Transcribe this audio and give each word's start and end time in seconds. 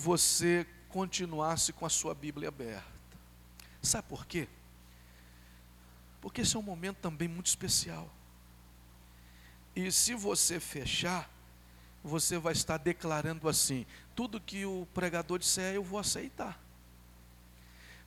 você 0.00 0.66
continuasse 0.88 1.74
com 1.74 1.84
a 1.84 1.90
sua 1.90 2.14
Bíblia 2.14 2.48
aberta. 2.48 2.90
Sabe 3.82 4.08
por 4.08 4.24
quê? 4.24 4.48
Porque 6.22 6.40
esse 6.40 6.56
é 6.56 6.58
um 6.58 6.62
momento 6.62 6.96
também 6.96 7.28
muito 7.28 7.46
especial. 7.46 8.10
E 9.76 9.92
se 9.92 10.14
você 10.14 10.58
fechar, 10.58 11.30
você 12.02 12.38
vai 12.38 12.54
estar 12.54 12.78
declarando 12.78 13.46
assim: 13.48 13.86
tudo 14.16 14.40
que 14.40 14.64
o 14.64 14.88
pregador 14.94 15.38
disser, 15.38 15.74
eu 15.74 15.84
vou 15.84 15.98
aceitar. 16.00 16.58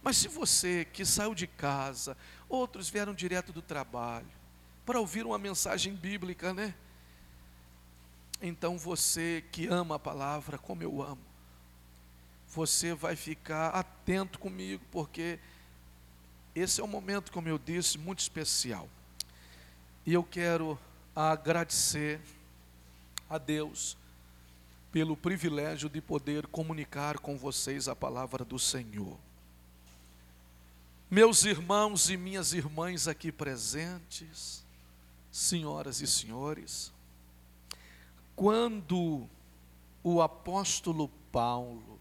Mas 0.02 0.18
se 0.18 0.28
você 0.28 0.86
que 0.86 1.06
saiu 1.06 1.36
de 1.36 1.46
casa, 1.48 2.18
outros 2.50 2.90
vieram 2.90 3.14
direto 3.14 3.54
do 3.54 3.62
trabalho, 3.62 4.28
para 4.84 5.00
ouvir 5.00 5.26
uma 5.26 5.38
mensagem 5.38 5.94
bíblica, 5.94 6.54
né? 6.54 6.74
Então 8.42 8.78
você 8.78 9.46
que 9.52 9.68
ama 9.68 9.96
a 9.96 10.00
palavra 10.00 10.58
como 10.58 10.84
eu 10.84 11.02
amo, 11.02 11.33
você 12.54 12.94
vai 12.94 13.16
ficar 13.16 13.70
atento 13.70 14.38
comigo, 14.38 14.84
porque 14.92 15.40
esse 16.54 16.80
é 16.80 16.84
um 16.84 16.88
momento, 16.88 17.32
como 17.32 17.50
eu 17.50 17.58
disse, 17.58 17.98
muito 17.98 18.20
especial. 18.20 18.88
E 20.06 20.14
eu 20.14 20.24
quero 20.24 20.78
agradecer 21.16 22.22
a 23.28 23.40
Deus 23.40 23.98
pelo 24.92 25.18
privilégio 25.18 25.90
de 25.90 26.00
poder 26.00 26.46
comunicar 26.46 27.18
com 27.18 27.36
vocês 27.36 27.88
a 27.88 27.96
palavra 27.96 28.46
do 28.46 28.60
Senhor. 28.60 29.18
Meus 31.10 31.46
irmãos 31.46 32.10
e 32.10 32.18
minhas 32.18 32.54
irmãs 32.54 33.08
aqui 33.08 33.32
presentes, 33.32 34.64
senhoras 35.32 36.02
e 36.02 36.08
senhores, 36.08 36.92
quando 38.36 39.28
o 40.04 40.22
apóstolo 40.22 41.10
Paulo 41.32 41.93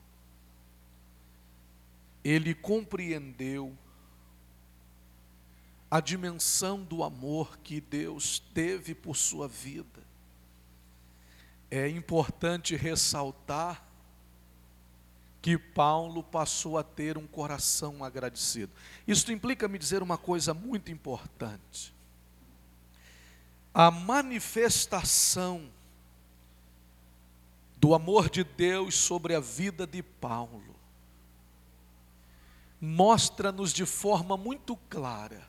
ele 2.24 2.54
compreendeu 2.54 3.76
a 5.90 6.00
dimensão 6.00 6.82
do 6.82 7.02
amor 7.02 7.58
que 7.58 7.80
Deus 7.80 8.38
teve 8.54 8.94
por 8.94 9.16
sua 9.16 9.46
vida. 9.46 10.00
É 11.70 11.88
importante 11.88 12.76
ressaltar 12.76 13.84
que 15.42 15.58
Paulo 15.58 16.22
passou 16.22 16.78
a 16.78 16.84
ter 16.84 17.18
um 17.18 17.26
coração 17.26 18.04
agradecido. 18.04 18.72
Isso 19.06 19.32
implica 19.32 19.66
me 19.66 19.78
dizer 19.78 20.02
uma 20.02 20.16
coisa 20.16 20.54
muito 20.54 20.90
importante. 20.92 21.92
A 23.74 23.90
manifestação 23.90 25.68
do 27.76 27.94
amor 27.94 28.30
de 28.30 28.44
Deus 28.44 28.94
sobre 28.94 29.34
a 29.34 29.40
vida 29.40 29.86
de 29.86 30.02
Paulo 30.02 30.71
mostra-nos 32.84 33.72
de 33.72 33.86
forma 33.86 34.36
muito 34.36 34.76
clara 34.90 35.48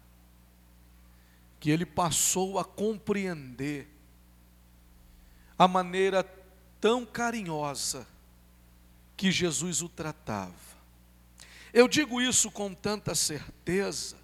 que 1.59 1.72
ele 1.72 1.84
passou 1.84 2.59
a 2.59 2.64
compreender 2.64 3.89
a 5.58 5.67
maneira 5.67 6.23
tão 6.80 7.04
carinhosa 7.04 8.06
que 9.17 9.31
Jesus 9.31 9.81
o 9.81 9.89
tratava. 9.89 10.54
Eu 11.73 11.88
digo 11.88 12.22
isso 12.22 12.52
com 12.52 12.72
tanta 12.72 13.16
certeza, 13.16 14.16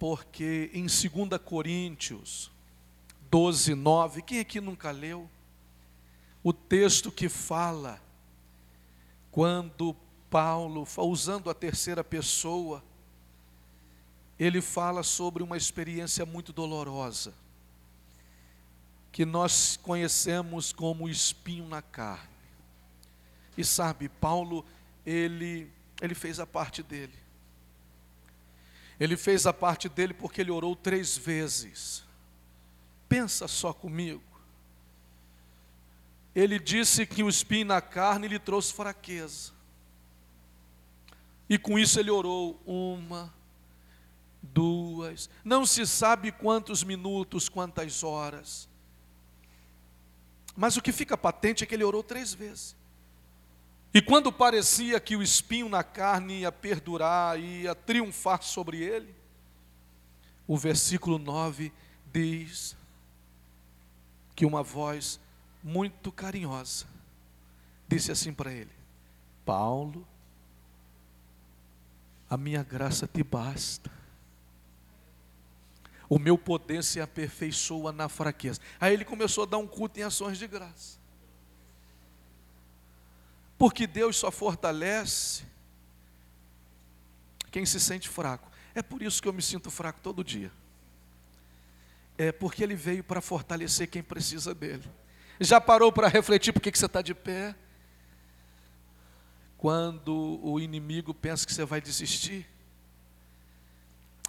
porque 0.00 0.68
em 0.74 0.86
2 0.86 1.40
Coríntios 1.44 2.50
12, 3.30 3.76
9, 3.76 4.22
quem 4.22 4.40
aqui 4.40 4.60
nunca 4.60 4.90
leu? 4.90 5.30
O 6.42 6.52
texto 6.52 7.12
que 7.12 7.28
fala 7.28 8.02
quando 9.30 9.94
Paulo, 10.30 10.86
usando 10.96 11.50
a 11.50 11.54
terceira 11.54 12.04
pessoa, 12.04 12.82
ele 14.38 14.62
fala 14.62 15.02
sobre 15.02 15.42
uma 15.42 15.56
experiência 15.56 16.24
muito 16.24 16.52
dolorosa, 16.52 17.34
que 19.12 19.26
nós 19.26 19.76
conhecemos 19.76 20.72
como 20.72 21.08
espinho 21.08 21.68
na 21.68 21.82
carne. 21.82 22.30
E 23.58 23.64
sabe, 23.64 24.08
Paulo, 24.08 24.64
ele, 25.04 25.70
ele 26.00 26.14
fez 26.14 26.38
a 26.38 26.46
parte 26.46 26.82
dele. 26.82 27.18
Ele 28.98 29.16
fez 29.16 29.46
a 29.46 29.52
parte 29.52 29.88
dele 29.88 30.14
porque 30.14 30.40
ele 30.40 30.50
orou 30.50 30.76
três 30.76 31.18
vezes. 31.18 32.04
Pensa 33.08 33.48
só 33.48 33.72
comigo. 33.72 34.22
Ele 36.34 36.58
disse 36.58 37.04
que 37.04 37.22
o 37.22 37.28
espinho 37.28 37.66
na 37.66 37.80
carne 37.80 38.28
lhe 38.28 38.38
trouxe 38.38 38.72
fraqueza. 38.72 39.59
E 41.50 41.58
com 41.58 41.76
isso 41.76 41.98
ele 41.98 42.12
orou 42.12 42.62
uma, 42.64 43.34
duas, 44.40 45.28
não 45.44 45.66
se 45.66 45.84
sabe 45.84 46.30
quantos 46.30 46.84
minutos, 46.84 47.48
quantas 47.48 48.04
horas. 48.04 48.68
Mas 50.56 50.76
o 50.76 50.82
que 50.82 50.92
fica 50.92 51.18
patente 51.18 51.64
é 51.64 51.66
que 51.66 51.74
ele 51.74 51.82
orou 51.82 52.04
três 52.04 52.32
vezes. 52.32 52.76
E 53.92 54.00
quando 54.00 54.30
parecia 54.30 55.00
que 55.00 55.16
o 55.16 55.22
espinho 55.24 55.68
na 55.68 55.82
carne 55.82 56.42
ia 56.42 56.52
perdurar, 56.52 57.36
ia 57.40 57.74
triunfar 57.74 58.44
sobre 58.44 58.78
ele, 58.78 59.12
o 60.46 60.56
versículo 60.56 61.18
9 61.18 61.72
diz 62.12 62.76
que 64.36 64.46
uma 64.46 64.62
voz 64.62 65.18
muito 65.64 66.12
carinhosa 66.12 66.86
disse 67.88 68.12
assim 68.12 68.32
para 68.32 68.52
ele: 68.52 68.70
Paulo, 69.44 70.06
a 72.30 72.36
minha 72.36 72.62
graça 72.62 73.08
te 73.08 73.24
basta. 73.24 73.90
O 76.08 76.18
meu 76.18 76.38
poder 76.38 76.84
se 76.84 77.00
aperfeiçoa 77.00 77.90
na 77.90 78.08
fraqueza. 78.08 78.60
Aí 78.80 78.94
ele 78.94 79.04
começou 79.04 79.42
a 79.42 79.46
dar 79.46 79.58
um 79.58 79.66
culto 79.66 79.98
em 79.98 80.04
ações 80.04 80.38
de 80.38 80.46
graça. 80.46 80.98
Porque 83.58 83.86
Deus 83.86 84.16
só 84.16 84.30
fortalece 84.30 85.44
quem 87.50 87.66
se 87.66 87.80
sente 87.80 88.08
fraco. 88.08 88.50
É 88.74 88.82
por 88.82 89.02
isso 89.02 89.20
que 89.20 89.28
eu 89.28 89.32
me 89.32 89.42
sinto 89.42 89.70
fraco 89.70 90.00
todo 90.00 90.22
dia. 90.22 90.52
É 92.16 92.30
porque 92.30 92.62
Ele 92.62 92.76
veio 92.76 93.02
para 93.02 93.20
fortalecer 93.20 93.88
quem 93.88 94.02
precisa 94.02 94.54
dele. 94.54 94.88
Já 95.40 95.60
parou 95.60 95.90
para 95.90 96.06
refletir 96.06 96.52
por 96.52 96.60
que 96.60 96.70
você 96.76 96.86
está 96.86 97.02
de 97.02 97.14
pé? 97.14 97.54
Quando 99.60 100.40
o 100.42 100.58
inimigo 100.58 101.12
pensa 101.12 101.44
que 101.44 101.52
você 101.52 101.66
vai 101.66 101.82
desistir, 101.82 102.48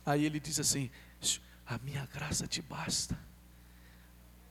aí 0.06 0.26
ele 0.26 0.42
diz 0.42 0.60
assim: 0.60 0.92
A 1.66 1.78
minha 1.78 2.06
graça 2.06 2.46
te 2.46 2.62
basta. 2.62 3.18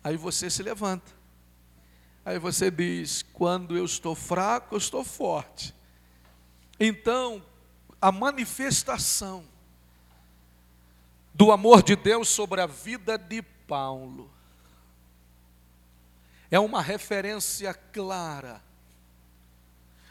Aí 0.03 0.17
você 0.17 0.49
se 0.49 0.63
levanta. 0.63 1.13
Aí 2.25 2.39
você 2.39 2.71
diz: 2.71 3.23
Quando 3.23 3.77
eu 3.77 3.85
estou 3.85 4.15
fraco, 4.15 4.75
eu 4.75 4.79
estou 4.79 5.05
forte. 5.05 5.75
Então, 6.81 7.45
a 8.01 8.11
manifestação 8.11 9.45
do 11.35 11.53
amor 11.53 11.83
de 11.83 11.95
Deus 11.95 12.31
sobre 12.31 12.63
a 12.63 12.67
vida 12.67 13.19
de 13.19 13.43
Paulo 13.43 14.33
é 16.51 16.59
uma 16.59 16.81
referência 16.81 17.75
clara 17.75 18.70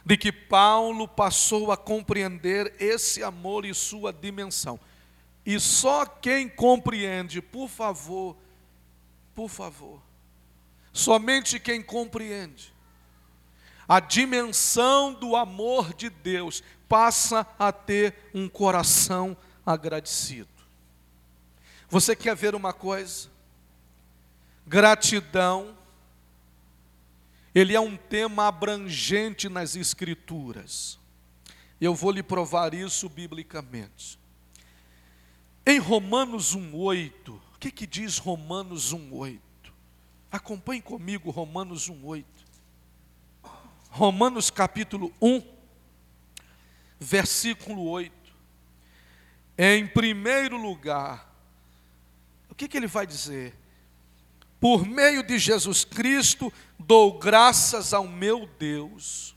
de 0.06 0.18
que 0.18 0.32
Paulo 0.32 1.08
passou 1.08 1.72
a 1.72 1.78
compreender 1.78 2.76
esse 2.80 3.24
amor 3.24 3.66
e 3.66 3.74
sua 3.74 4.12
dimensão. 4.12 4.80
E 5.46 5.60
só 5.60 6.06
quem 6.06 6.48
compreende, 6.48 7.42
por 7.42 7.68
favor, 7.68 8.36
por 9.34 9.50
favor, 9.50 10.02
somente 10.92 11.60
quem 11.60 11.82
compreende 11.82 12.74
a 13.90 14.00
dimensão 14.00 15.12
do 15.16 15.36
amor 15.36 15.96
de 15.96 16.12
Deus 16.12 16.62
passa 16.88 17.44
a 17.57 17.72
ter 17.72 18.13
um 18.36 18.48
coração 18.48 19.36
agradecido. 19.66 20.48
Você 21.90 22.16
quer 22.16 22.36
ver 22.36 22.54
uma 22.54 22.72
coisa? 22.72 23.30
Gratidão 24.68 25.75
ele 27.54 27.75
é 27.75 27.80
um 27.80 27.98
tema 27.98 28.48
abrangente 28.48 29.50
nas 29.50 29.75
Escrituras. 29.75 31.00
Eu 31.81 31.96
vou 31.96 32.12
lhe 32.12 32.22
provar 32.22 32.74
isso 32.74 33.07
biblicamente. 33.10 34.19
Em 35.66 35.80
Romanos 35.80 36.56
1,8, 36.56 37.30
o 37.30 37.60
que, 37.60 37.72
que 37.72 37.88
diz 37.88 38.18
Romanos 38.18 38.94
1,8? 38.94 39.40
Acompanhe 40.31 40.81
comigo 40.81 41.31
Romanos 41.31 41.90
1,8. 41.90 42.25
Romanos 43.90 44.50
capítulo 44.50 45.12
1, 45.22 45.42
versículo 47.00 47.88
8. 47.90 48.13
Em 49.57 49.88
primeiro 49.88 50.57
lugar, 50.57 51.36
o 52.50 52.56
que, 52.56 52.68
que 52.68 52.78
ele 52.78 52.88
vai 52.88 53.06
dizer? 53.06 53.59
Por 54.60 54.86
meio 54.86 55.24
de 55.24 55.40
Jesus 55.40 55.86
Cristo, 55.86 56.52
dou 56.78 57.18
graças 57.18 57.94
ao 57.94 58.08
meu 58.08 58.48
Deus 58.60 59.36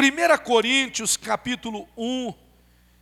1 0.00 0.44
Coríntios 0.44 1.14
capítulo 1.14 1.86
1, 1.94 2.32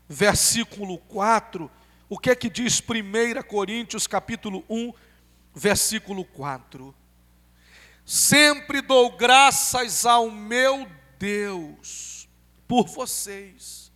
versículo 0.08 0.99
4, 0.99 1.70
o 2.08 2.19
que 2.19 2.31
é 2.31 2.35
que 2.35 2.50
diz 2.50 2.81
1 2.81 3.43
Coríntios 3.46 4.08
capítulo 4.08 4.64
1, 4.69 4.93
versículo 5.55 6.25
4? 6.25 6.93
Sempre 8.05 8.81
dou 8.81 9.17
graças 9.17 10.05
ao 10.05 10.29
meu 10.29 10.88
Deus 11.19 12.29
por 12.67 12.88
vocês. 12.88 13.93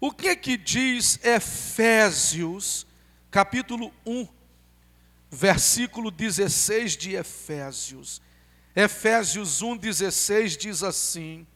O 0.00 0.10
que 0.10 0.26
é 0.28 0.34
que 0.34 0.56
diz 0.56 1.24
Efésios 1.24 2.84
capítulo 3.30 3.92
1, 4.04 4.26
versículo 5.34 6.10
16 6.10 6.96
de 6.96 7.16
Efésios? 7.16 8.22
Efésios 8.74 9.62
1,16 9.62 10.56
diz 10.56 10.82
assim: 10.82 11.46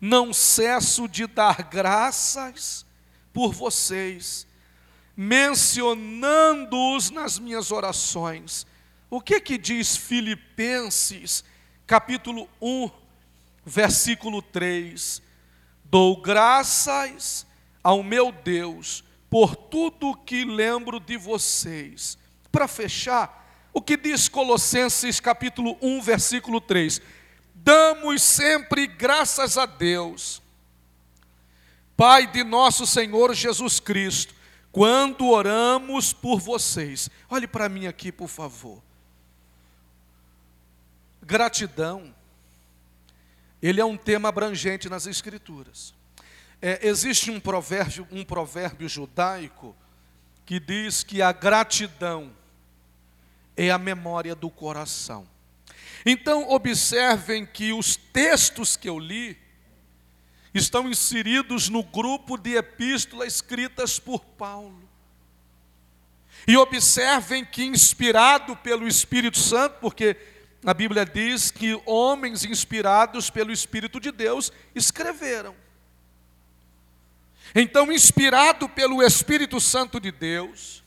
Não 0.00 0.32
cesso 0.32 1.08
de 1.08 1.26
dar 1.26 1.62
graças 1.62 2.84
por 3.32 3.52
vocês, 3.52 4.46
mencionando-os 5.16 7.10
nas 7.10 7.38
minhas 7.38 7.70
orações. 7.70 8.66
O 9.08 9.20
que 9.20 9.40
que 9.40 9.58
diz 9.58 9.96
Filipenses, 9.96 11.44
capítulo 11.86 12.48
1, 12.60 12.90
versículo 13.64 14.42
3? 14.42 15.22
Dou 15.84 16.20
graças 16.20 17.46
ao 17.82 18.02
meu 18.02 18.32
Deus 18.32 19.04
por 19.28 19.54
tudo 19.54 20.16
que 20.16 20.44
lembro 20.44 20.98
de 20.98 21.16
vocês. 21.16 22.21
Para 22.52 22.68
fechar, 22.68 23.42
o 23.72 23.80
que 23.80 23.96
diz 23.96 24.28
Colossenses 24.28 25.18
capítulo 25.18 25.78
1, 25.80 26.02
versículo 26.02 26.60
3? 26.60 27.00
Damos 27.54 28.22
sempre 28.22 28.86
graças 28.86 29.56
a 29.56 29.64
Deus, 29.64 30.42
Pai 31.96 32.26
de 32.26 32.44
nosso 32.44 32.86
Senhor 32.86 33.34
Jesus 33.34 33.80
Cristo, 33.80 34.34
quando 34.70 35.28
oramos 35.28 36.12
por 36.12 36.40
vocês. 36.40 37.08
Olhe 37.30 37.46
para 37.46 37.68
mim 37.68 37.86
aqui, 37.86 38.10
por 38.12 38.28
favor. 38.28 38.82
Gratidão, 41.22 42.14
ele 43.62 43.80
é 43.80 43.84
um 43.84 43.96
tema 43.96 44.28
abrangente 44.28 44.88
nas 44.88 45.06
Escrituras. 45.06 45.94
É, 46.60 46.86
existe 46.86 47.30
um 47.30 47.40
provérbio, 47.40 48.06
um 48.10 48.24
provérbio 48.24 48.88
judaico 48.88 49.74
que 50.44 50.58
diz 50.58 51.02
que 51.02 51.22
a 51.22 51.32
gratidão 51.32 52.32
é 53.56 53.70
a 53.70 53.78
memória 53.78 54.34
do 54.34 54.50
coração. 54.50 55.26
Então, 56.04 56.50
observem 56.50 57.46
que 57.46 57.72
os 57.72 57.96
textos 57.96 58.76
que 58.76 58.88
eu 58.88 58.98
li 58.98 59.38
estão 60.52 60.88
inseridos 60.88 61.68
no 61.68 61.82
grupo 61.82 62.36
de 62.36 62.56
epístolas 62.56 63.34
escritas 63.34 63.98
por 63.98 64.20
Paulo. 64.24 64.88
E 66.46 66.56
observem 66.56 67.44
que, 67.44 67.64
inspirado 67.64 68.56
pelo 68.56 68.86
Espírito 68.88 69.38
Santo, 69.38 69.78
porque 69.80 70.16
a 70.64 70.74
Bíblia 70.74 71.06
diz 71.06 71.50
que 71.50 71.80
homens 71.86 72.44
inspirados 72.44 73.30
pelo 73.30 73.52
Espírito 73.52 74.00
de 74.00 74.10
Deus 74.10 74.52
escreveram. 74.74 75.54
Então, 77.54 77.92
inspirado 77.92 78.68
pelo 78.68 79.02
Espírito 79.02 79.60
Santo 79.60 80.00
de 80.00 80.10
Deus, 80.10 80.81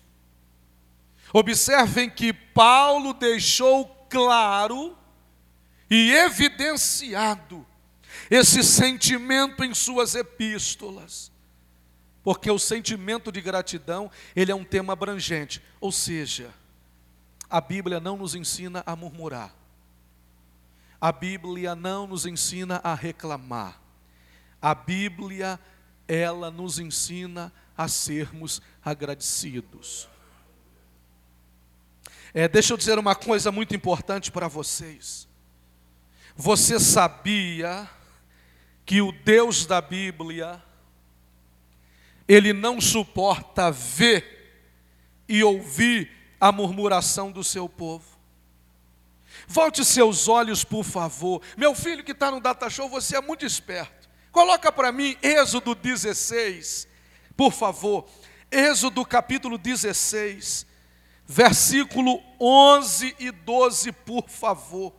Observem 1.38 2.10
que 2.10 2.32
Paulo 2.32 3.14
deixou 3.14 3.86
claro 4.10 4.98
e 5.90 6.14
evidenciado 6.14 7.68
esse 8.32 8.64
sentimento 8.64 9.62
em 9.62 9.74
suas 9.74 10.16
epístolas. 10.16 11.30
Porque 12.24 12.50
o 12.50 12.58
sentimento 12.58 13.34
de 13.34 13.42
gratidão, 13.42 14.10
ele 14.34 14.50
é 14.50 14.56
um 14.56 14.64
tema 14.64 14.94
abrangente, 14.94 15.62
ou 15.82 15.92
seja, 15.92 16.54
a 17.50 17.60
Bíblia 17.60 18.00
não 18.00 18.16
nos 18.16 18.34
ensina 18.34 18.82
a 18.86 18.96
murmurar. 18.96 19.54
A 21.02 21.12
Bíblia 21.12 21.76
não 21.76 22.08
nos 22.08 22.26
ensina 22.26 22.80
a 22.82 22.96
reclamar. 22.96 23.82
A 24.62 24.74
Bíblia, 24.74 25.60
ela 26.08 26.50
nos 26.50 26.80
ensina 26.80 27.52
a 27.78 27.90
sermos 27.90 28.62
agradecidos. 28.82 30.15
É, 32.38 32.50
deixa 32.50 32.74
eu 32.74 32.78
dizer 32.78 33.00
uma 33.00 33.16
coisa 33.16 33.50
muito 33.50 33.74
importante 33.74 34.30
para 34.30 34.50
vocês. 34.50 35.26
Você 36.36 36.78
sabia 36.82 37.90
que 38.86 39.02
o 39.02 39.14
Deus 39.14 39.66
da 39.66 39.80
Bíblia, 39.80 40.62
ele 42.28 42.52
não 42.52 42.82
suporta 42.82 43.72
ver 43.72 44.54
e 45.30 45.46
ouvir 45.46 46.12
a 46.38 46.52
murmuração 46.52 47.32
do 47.32 47.42
seu 47.42 47.70
povo? 47.70 48.20
Volte 49.48 49.86
seus 49.86 50.28
olhos, 50.28 50.66
por 50.66 50.84
favor. 50.84 51.42
Meu 51.56 51.74
filho 51.74 52.04
que 52.04 52.12
está 52.12 52.30
no 52.30 52.42
Data 52.42 52.70
Show, 52.70 52.90
você 52.90 53.16
é 53.16 53.22
muito 53.22 53.46
esperto. 53.46 54.10
Coloca 54.30 54.74
para 54.74 54.92
mim 54.92 55.16
Êxodo 55.24 55.74
16, 55.74 56.86
por 57.38 57.54
favor. 57.54 58.06
Êxodo 58.52 59.06
capítulo 59.06 59.58
16 59.58 60.75
versículo 61.28 62.22
11 62.40 63.16
e 63.20 63.32
12, 63.32 63.92
por 63.92 64.30
favor. 64.30 64.94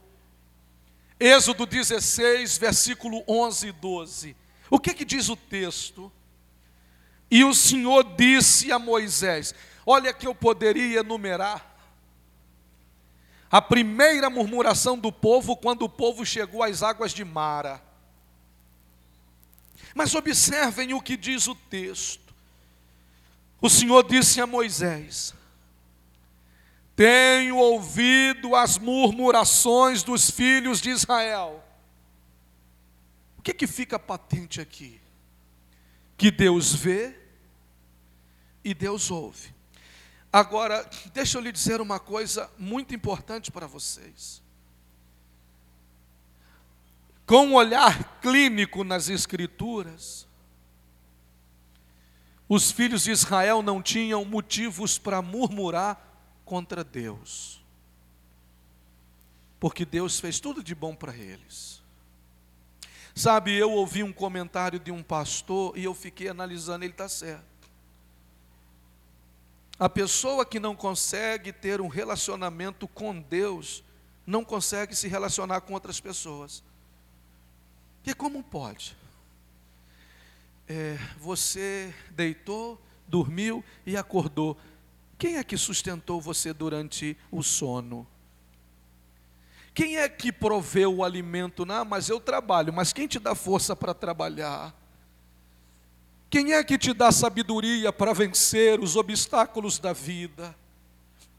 Êxodo 1.18 1.64
16, 1.64 2.58
versículo 2.58 3.22
11 3.26 3.68
e 3.68 3.72
12. 3.72 4.36
O 4.70 4.78
que, 4.78 4.92
que 4.92 5.04
diz 5.04 5.28
o 5.28 5.36
texto? 5.36 6.12
E 7.30 7.44
o 7.44 7.54
Senhor 7.54 8.04
disse 8.16 8.70
a 8.70 8.78
Moisés: 8.78 9.54
Olha 9.84 10.12
que 10.12 10.26
eu 10.26 10.34
poderia 10.34 11.00
enumerar 11.00 11.74
a 13.50 13.62
primeira 13.62 14.28
murmuração 14.28 14.98
do 14.98 15.12
povo 15.12 15.56
quando 15.56 15.82
o 15.82 15.88
povo 15.88 16.26
chegou 16.26 16.62
às 16.62 16.82
águas 16.82 17.12
de 17.12 17.24
Mara. 17.24 17.82
Mas 19.94 20.14
observem 20.14 20.92
o 20.92 21.00
que 21.00 21.16
diz 21.16 21.46
o 21.46 21.54
texto. 21.54 22.34
O 23.60 23.70
Senhor 23.70 24.06
disse 24.06 24.40
a 24.40 24.46
Moisés: 24.46 25.34
tenho 26.96 27.58
ouvido 27.58 28.56
as 28.56 28.78
murmurações 28.78 30.02
dos 30.02 30.30
filhos 30.30 30.80
de 30.80 30.88
Israel. 30.88 31.62
O 33.38 33.42
que, 33.42 33.52
que 33.52 33.66
fica 33.66 33.98
patente 33.98 34.62
aqui? 34.62 34.98
Que 36.16 36.30
Deus 36.30 36.74
vê 36.74 37.14
e 38.64 38.72
Deus 38.72 39.10
ouve. 39.10 39.54
Agora, 40.32 40.88
deixa 41.12 41.36
eu 41.36 41.42
lhe 41.42 41.52
dizer 41.52 41.82
uma 41.82 42.00
coisa 42.00 42.50
muito 42.58 42.94
importante 42.94 43.52
para 43.52 43.66
vocês. 43.66 44.42
Com 47.26 47.48
um 47.48 47.54
olhar 47.54 48.20
clínico 48.20 48.84
nas 48.84 49.10
Escrituras, 49.10 50.26
os 52.48 52.70
filhos 52.70 53.04
de 53.04 53.10
Israel 53.10 53.60
não 53.60 53.82
tinham 53.82 54.24
motivos 54.24 54.98
para 54.98 55.20
murmurar 55.20 56.05
contra 56.46 56.82
Deus. 56.82 57.62
Porque 59.60 59.84
Deus 59.84 60.18
fez 60.18 60.40
tudo 60.40 60.62
de 60.62 60.74
bom 60.74 60.94
para 60.94 61.14
eles. 61.14 61.82
Sabe, 63.14 63.54
eu 63.54 63.72
ouvi 63.72 64.02
um 64.02 64.12
comentário 64.12 64.78
de 64.78 64.90
um 64.90 65.02
pastor 65.02 65.76
e 65.76 65.84
eu 65.84 65.94
fiquei 65.94 66.28
analisando, 66.28 66.84
ele 66.84 66.92
está 66.92 67.08
certo. 67.08 67.44
A 69.78 69.88
pessoa 69.88 70.46
que 70.46 70.60
não 70.60 70.74
consegue 70.74 71.52
ter 71.52 71.80
um 71.80 71.88
relacionamento 71.88 72.86
com 72.88 73.20
Deus, 73.20 73.82
não 74.26 74.44
consegue 74.44 74.94
se 74.94 75.08
relacionar 75.08 75.62
com 75.62 75.74
outras 75.74 76.00
pessoas. 76.00 76.62
E 78.04 78.14
como 78.14 78.42
pode? 78.42 78.96
É, 80.68 80.98
você 81.18 81.94
deitou, 82.10 82.80
dormiu 83.08 83.64
e 83.84 83.96
acordou. 83.96 84.56
Quem 85.18 85.36
é 85.36 85.44
que 85.44 85.56
sustentou 85.56 86.20
você 86.20 86.52
durante 86.52 87.16
o 87.30 87.42
sono? 87.42 88.06
Quem 89.72 89.98
é 89.98 90.08
que 90.08 90.32
proveu 90.32 90.96
o 90.96 91.04
alimento? 91.04 91.66
Não, 91.66 91.84
mas 91.84 92.08
eu 92.08 92.18
trabalho, 92.18 92.72
mas 92.72 92.92
quem 92.92 93.06
te 93.06 93.18
dá 93.18 93.34
força 93.34 93.76
para 93.76 93.92
trabalhar? 93.92 94.74
Quem 96.28 96.52
é 96.52 96.64
que 96.64 96.76
te 96.76 96.92
dá 96.92 97.12
sabedoria 97.12 97.92
para 97.92 98.12
vencer 98.12 98.80
os 98.80 98.96
obstáculos 98.96 99.78
da 99.78 99.92
vida? 99.92 100.54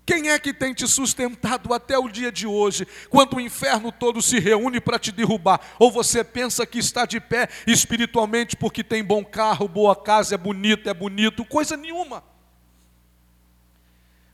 Quem 0.06 0.30
é 0.30 0.40
que 0.40 0.54
tem 0.54 0.74
te 0.74 0.88
sustentado 0.88 1.74
até 1.74 1.98
o 2.00 2.08
dia 2.08 2.32
de 2.32 2.48
hoje, 2.48 2.88
quando 3.10 3.36
o 3.36 3.42
inferno 3.42 3.92
todo 3.92 4.22
se 4.22 4.40
reúne 4.40 4.80
para 4.80 4.98
te 4.98 5.12
derrubar? 5.12 5.60
Ou 5.78 5.92
você 5.92 6.24
pensa 6.24 6.66
que 6.66 6.80
está 6.80 7.06
de 7.06 7.20
pé 7.20 7.50
espiritualmente 7.68 8.56
porque 8.56 8.84
tem 8.84 9.04
bom 9.04 9.24
carro, 9.26 9.68
boa 9.68 9.96
casa, 9.96 10.36
é 10.36 10.38
bonito, 10.38 10.90
é 10.90 10.94
bonito? 10.94 11.44
Coisa 11.44 11.76
nenhuma. 11.76 12.24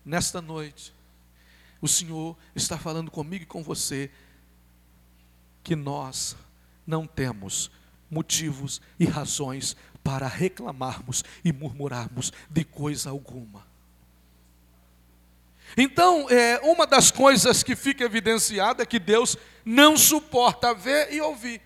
Nesta 0.05 0.41
noite, 0.41 0.93
o 1.81 1.87
Senhor 1.87 2.37
está 2.55 2.77
falando 2.77 3.09
comigo 3.09 3.43
e 3.43 3.47
com 3.47 3.63
você 3.63 4.11
que 5.63 5.75
nós 5.75 6.35
não 6.85 7.07
temos 7.07 7.71
motivos 8.09 8.81
e 8.99 9.05
razões 9.05 9.75
para 10.03 10.27
reclamarmos 10.27 11.23
e 11.43 11.51
murmurarmos 11.53 12.31
de 12.49 12.63
coisa 12.63 13.09
alguma. 13.09 13.65
Então, 15.75 16.29
é, 16.29 16.59
uma 16.59 16.85
das 16.85 17.09
coisas 17.09 17.63
que 17.63 17.75
fica 17.75 18.03
evidenciada 18.03 18.83
é 18.83 18.85
que 18.85 18.99
Deus 18.99 19.37
não 19.65 19.97
suporta 19.97 20.73
ver 20.73 21.11
e 21.13 21.21
ouvir 21.21 21.61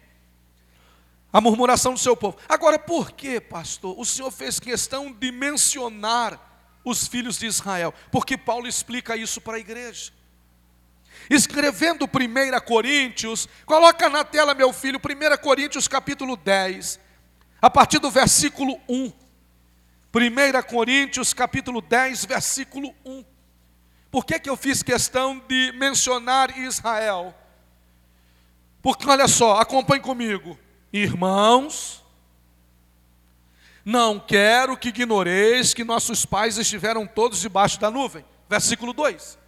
a 1.33 1.41
murmuração 1.41 1.93
do 1.93 1.99
seu 1.99 2.15
povo. 2.15 2.37
Agora, 2.47 2.79
por 2.79 3.11
que, 3.11 3.41
pastor, 3.41 3.99
o 3.99 4.05
Senhor 4.05 4.31
fez 4.31 4.59
questão 4.59 5.11
de 5.11 5.31
mencionar 5.31 6.46
os 6.89 7.07
filhos 7.07 7.37
de 7.37 7.45
Israel? 7.45 7.93
Porque 8.11 8.37
Paulo 8.37 8.67
explica 8.67 9.15
isso 9.15 9.41
para 9.41 9.57
a 9.57 9.59
igreja. 9.59 10.11
Escrevendo 11.29 12.05
1 12.05 12.65
Coríntios, 12.65 13.49
coloca 13.65 14.07
na 14.09 14.23
tela, 14.23 14.53
meu 14.53 14.71
filho, 14.71 14.99
1 14.99 15.37
Coríntios 15.41 15.87
capítulo 15.87 16.37
10, 16.37 16.99
a 17.61 17.69
partir 17.69 17.99
do 17.99 18.09
versículo 18.09 18.79
1. 18.87 19.05
1 19.07 19.13
Coríntios 20.69 21.33
capítulo 21.33 21.81
10, 21.81 22.25
versículo 22.25 22.93
1. 23.03 23.25
Por 24.09 24.25
que, 24.25 24.39
que 24.39 24.49
eu 24.49 24.55
fiz 24.55 24.81
questão 24.81 25.37
de 25.47 25.73
mencionar 25.73 26.57
Israel? 26.57 27.35
Porque 28.81 29.07
olha 29.09 29.27
só, 29.27 29.59
acompanhe 29.59 30.01
comigo. 30.01 30.57
Irmãos, 30.93 31.96
não 33.89 34.19
quero 34.19 34.75
que 34.75 34.89
ignoreis 34.89 35.73
que 35.73 35.85
nossos 35.85 36.25
pais 36.25 36.57
estiveram 36.57 37.07
todos 37.07 37.39
debaixo 37.39 37.79
da 37.79 37.89
nuvem. 37.89 38.25
Versículo 38.49 38.91
2. 38.91 39.39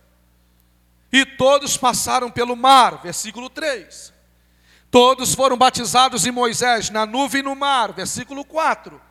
E 1.12 1.26
todos 1.26 1.76
passaram 1.76 2.32
pelo 2.32 2.56
mar. 2.56 3.02
Versículo 3.02 3.50
3. 3.50 4.14
Todos 4.90 5.36
foram 5.36 5.58
batizados 5.58 6.26
em 6.26 6.32
Moisés, 6.32 6.90
na 6.90 7.06
nuvem 7.06 7.42
e 7.42 7.44
no 7.44 7.54
mar. 7.54 7.92
Versículo 7.92 8.46
4. 8.46 9.02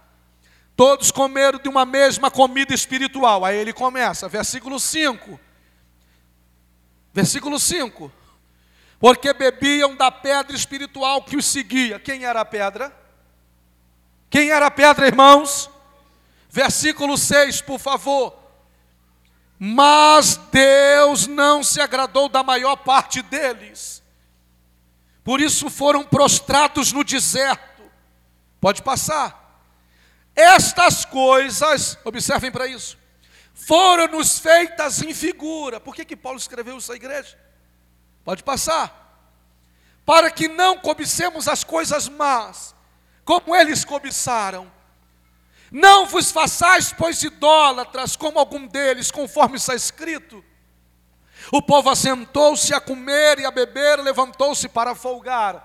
Todos 0.74 1.10
comeram 1.10 1.58
de 1.58 1.68
uma 1.68 1.84
mesma 1.84 2.30
comida 2.30 2.72
espiritual. 2.72 3.44
Aí 3.44 3.58
ele 3.58 3.74
começa, 3.74 4.30
versículo 4.30 4.80
5. 4.80 5.38
Versículo 7.12 7.60
5. 7.60 8.10
Porque 8.98 9.34
bebiam 9.34 9.94
da 9.94 10.10
pedra 10.10 10.56
espiritual 10.56 11.22
que 11.22 11.36
os 11.36 11.44
seguia. 11.44 12.00
Quem 12.00 12.24
era 12.24 12.40
a 12.40 12.46
pedra? 12.46 13.07
Quem 14.30 14.50
era 14.50 14.66
a 14.66 14.70
pedra, 14.70 15.06
irmãos? 15.06 15.70
Versículo 16.50 17.16
6, 17.16 17.62
por 17.62 17.78
favor. 17.78 18.36
Mas 19.58 20.36
Deus 20.52 21.26
não 21.26 21.62
se 21.62 21.80
agradou 21.80 22.28
da 22.28 22.42
maior 22.42 22.76
parte 22.76 23.22
deles. 23.22 24.02
Por 25.24 25.40
isso 25.40 25.68
foram 25.68 26.04
prostrados 26.04 26.92
no 26.92 27.02
deserto. 27.02 27.82
Pode 28.60 28.82
passar. 28.82 29.38
Estas 30.34 31.04
coisas, 31.04 31.98
observem 32.04 32.50
para 32.50 32.66
isso, 32.68 32.96
foram-nos 33.52 34.38
feitas 34.38 35.02
em 35.02 35.12
figura. 35.12 35.80
Por 35.80 35.94
que, 35.94 36.04
que 36.04 36.16
Paulo 36.16 36.38
escreveu 36.38 36.78
isso 36.78 36.92
à 36.92 36.96
igreja? 36.96 37.36
Pode 38.24 38.44
passar. 38.44 39.26
Para 40.06 40.30
que 40.30 40.46
não 40.46 40.78
cobicemos 40.78 41.48
as 41.48 41.64
coisas 41.64 42.08
más, 42.08 42.74
como 43.28 43.54
eles 43.54 43.84
cobiçaram. 43.84 44.72
Não 45.70 46.06
vos 46.06 46.32
façais, 46.32 46.94
pois, 46.94 47.22
idólatras, 47.22 48.16
como 48.16 48.38
algum 48.38 48.66
deles, 48.66 49.10
conforme 49.10 49.58
está 49.58 49.74
escrito. 49.74 50.42
O 51.52 51.60
povo 51.60 51.90
assentou-se 51.90 52.72
a 52.72 52.80
comer 52.80 53.38
e 53.38 53.44
a 53.44 53.50
beber, 53.50 53.98
levantou-se 53.98 54.66
para 54.70 54.94
folgar. 54.94 55.62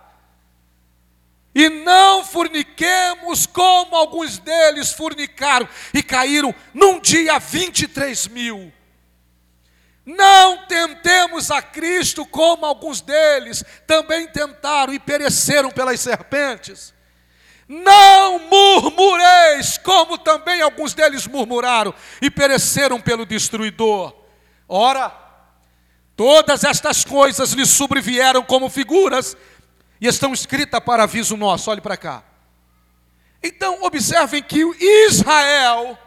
E 1.56 1.70
não 1.70 2.26
forniquemos 2.26 3.46
como 3.46 3.96
alguns 3.96 4.38
deles 4.40 4.92
fornicaram 4.92 5.66
e 5.94 6.04
caíram 6.04 6.54
num 6.74 7.00
dia 7.00 7.40
23 7.40 8.28
mil. 8.28 8.74
Não 10.06 10.66
tentemos 10.66 11.50
a 11.50 11.62
Cristo 11.62 12.26
como 12.26 12.66
alguns 12.66 13.00
deles 13.00 13.64
também 13.88 14.28
tentaram 14.28 14.94
e 14.94 15.00
pereceram 15.00 15.72
pelas 15.72 16.02
serpentes. 16.02 16.93
Não 17.68 18.40
murmureis 18.40 19.78
como 19.78 20.18
também 20.18 20.62
alguns 20.62 20.94
deles 20.94 21.26
murmuraram 21.26 21.94
e 22.22 22.30
pereceram 22.30 23.00
pelo 23.00 23.26
destruidor. 23.26 24.14
Ora, 24.68 25.12
todas 26.16 26.64
estas 26.64 27.06
coisas 27.06 27.54
lhe 27.54 27.66
sobrevieram 27.66 28.44
como 28.44 28.70
figuras 28.70 29.38
e 30.00 30.08
estão 30.08 30.34
escritas 30.34 30.82
para 30.82 31.04
aviso 31.04 31.38
nosso. 31.38 31.72
Olhe 31.72 31.82
para 31.82 31.96
cá. 31.96 32.24
Então, 33.42 33.84
observem 33.84 34.44
que 34.44 34.62
Israel 35.08 35.98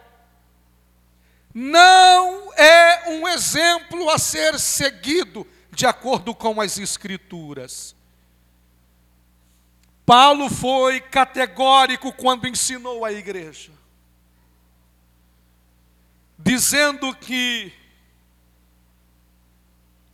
não 1.58 2.52
é 2.54 3.08
um 3.08 3.26
exemplo 3.26 4.10
a 4.10 4.18
ser 4.18 4.58
seguido 4.60 5.46
de 5.72 5.86
acordo 5.86 6.34
com 6.34 6.60
as 6.60 6.76
Escrituras. 6.76 7.95
Paulo 10.06 10.48
foi 10.48 11.00
categórico 11.00 12.12
quando 12.12 12.46
ensinou 12.46 13.04
a 13.04 13.12
igreja, 13.12 13.72
dizendo 16.38 17.12
que 17.16 17.72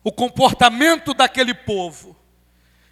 o 0.02 0.10
comportamento 0.10 1.12
daquele 1.12 1.52
povo, 1.52 2.16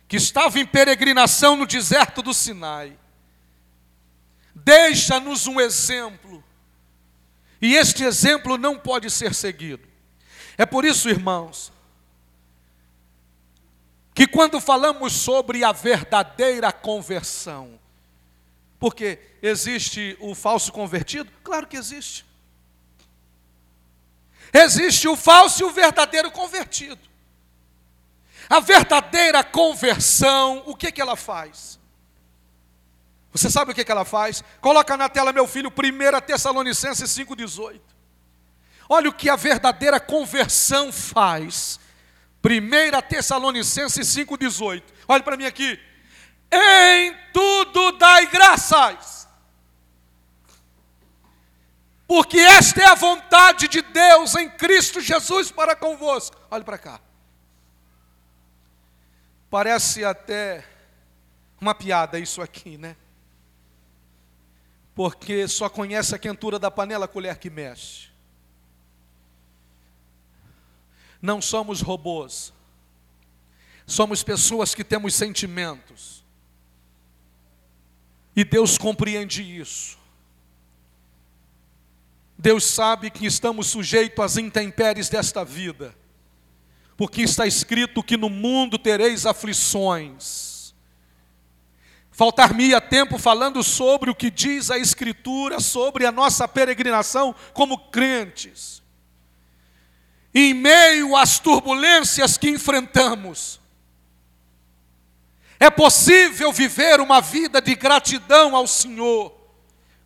que 0.06 0.18
estava 0.18 0.60
em 0.60 0.66
peregrinação 0.66 1.56
no 1.56 1.66
deserto 1.66 2.20
do 2.20 2.34
Sinai, 2.34 2.96
deixa-nos 4.54 5.46
um 5.46 5.58
exemplo 5.58 6.44
e 7.62 7.76
este 7.76 8.04
exemplo 8.04 8.58
não 8.58 8.78
pode 8.78 9.10
ser 9.10 9.34
seguido. 9.34 9.88
É 10.58 10.66
por 10.66 10.84
isso, 10.84 11.08
irmãos, 11.08 11.72
que 14.20 14.26
quando 14.26 14.60
falamos 14.60 15.14
sobre 15.14 15.64
a 15.64 15.72
verdadeira 15.72 16.70
conversão, 16.70 17.80
porque 18.78 19.18
existe 19.40 20.14
o 20.20 20.34
falso 20.34 20.70
convertido? 20.72 21.32
Claro 21.42 21.66
que 21.66 21.78
existe. 21.78 22.26
Existe 24.52 25.08
o 25.08 25.16
falso 25.16 25.62
e 25.62 25.64
o 25.64 25.70
verdadeiro 25.70 26.30
convertido. 26.30 27.00
A 28.46 28.60
verdadeira 28.60 29.42
conversão, 29.42 30.64
o 30.66 30.76
que, 30.76 30.92
que 30.92 31.00
ela 31.00 31.16
faz? 31.16 31.80
Você 33.32 33.48
sabe 33.48 33.72
o 33.72 33.74
que, 33.74 33.86
que 33.86 33.90
ela 33.90 34.04
faz? 34.04 34.44
Coloca 34.60 34.98
na 34.98 35.08
tela, 35.08 35.32
meu 35.32 35.46
filho, 35.46 35.70
1 35.70 36.20
Tessalonicenses 36.26 37.08
5,18. 37.08 37.80
Olha 38.86 39.08
o 39.08 39.14
que 39.14 39.30
a 39.30 39.36
verdadeira 39.36 39.98
conversão 39.98 40.92
faz. 40.92 41.80
1 42.44 43.08
Tessalonicenses 43.08 44.06
5,18. 44.06 44.82
Olha 45.08 45.22
para 45.22 45.36
mim 45.36 45.44
aqui. 45.44 45.78
Em 46.52 47.14
tudo 47.32 47.92
dai 47.92 48.26
graças. 48.26 49.28
Porque 52.06 52.38
esta 52.38 52.82
é 52.82 52.86
a 52.86 52.94
vontade 52.94 53.68
de 53.68 53.82
Deus 53.82 54.34
em 54.34 54.48
Cristo 54.50 55.00
Jesus 55.00 55.50
para 55.50 55.76
convosco. 55.76 56.36
Olhe 56.50 56.64
para 56.64 56.78
cá. 56.78 57.00
Parece 59.48 60.04
até 60.04 60.64
uma 61.60 61.74
piada 61.74 62.18
isso 62.18 62.42
aqui, 62.42 62.76
né? 62.78 62.96
porque 65.00 65.48
só 65.48 65.66
conhece 65.66 66.14
a 66.14 66.18
quentura 66.18 66.58
da 66.58 66.70
panela 66.70 67.06
a 67.06 67.08
colher 67.08 67.38
que 67.38 67.48
mexe. 67.48 68.09
Não 71.20 71.40
somos 71.40 71.80
robôs, 71.80 72.52
somos 73.86 74.22
pessoas 74.22 74.74
que 74.74 74.84
temos 74.84 75.14
sentimentos, 75.14 76.24
e 78.34 78.44
Deus 78.44 78.78
compreende 78.78 79.42
isso. 79.42 79.98
Deus 82.38 82.64
sabe 82.64 83.10
que 83.10 83.26
estamos 83.26 83.66
sujeitos 83.66 84.24
às 84.24 84.36
intempéries 84.38 85.10
desta 85.10 85.44
vida, 85.44 85.94
porque 86.96 87.20
está 87.20 87.46
escrito 87.46 88.02
que 88.02 88.16
no 88.16 88.30
mundo 88.30 88.78
tereis 88.78 89.26
aflições. 89.26 90.74
Faltar-me-ia 92.10 92.80
tempo 92.80 93.18
falando 93.18 93.62
sobre 93.62 94.10
o 94.10 94.14
que 94.14 94.30
diz 94.30 94.70
a 94.70 94.78
Escritura 94.78 95.60
sobre 95.60 96.04
a 96.04 96.12
nossa 96.12 96.46
peregrinação 96.46 97.34
como 97.52 97.90
crentes. 97.90 98.79
Em 100.34 100.54
meio 100.54 101.16
às 101.16 101.38
turbulências 101.38 102.36
que 102.36 102.48
enfrentamos, 102.48 103.60
é 105.58 105.68
possível 105.68 106.52
viver 106.52 107.00
uma 107.00 107.20
vida 107.20 107.60
de 107.60 107.74
gratidão 107.74 108.56
ao 108.56 108.66
Senhor, 108.66 109.34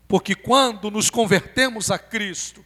porque 0.09 0.35
quando 0.35 0.91
nos 0.91 1.11
convertemos 1.11 1.91
a 1.91 1.99
Cristo, 1.99 2.65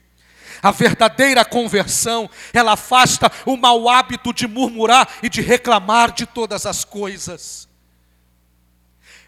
a 0.62 0.70
verdadeira 0.70 1.44
conversão, 1.44 2.30
ela 2.52 2.72
afasta 2.72 3.30
o 3.44 3.56
mau 3.56 3.88
hábito 3.88 4.32
de 4.32 4.46
murmurar 4.46 5.08
e 5.22 5.28
de 5.28 5.40
reclamar 5.40 6.12
de 6.12 6.26
todas 6.26 6.66
as 6.66 6.84
coisas. 6.84 7.68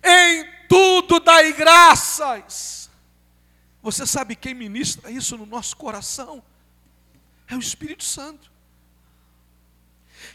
Em 0.02 0.46
tudo 0.68 1.20
dai 1.20 1.52
graças. 1.52 2.90
Você 3.82 4.06
sabe 4.06 4.36
quem 4.36 4.54
ministra 4.54 5.10
isso 5.10 5.36
no 5.36 5.46
nosso 5.46 5.76
coração? 5.76 6.42
É 7.50 7.56
o 7.56 7.58
Espírito 7.58 8.04
Santo, 8.04 8.50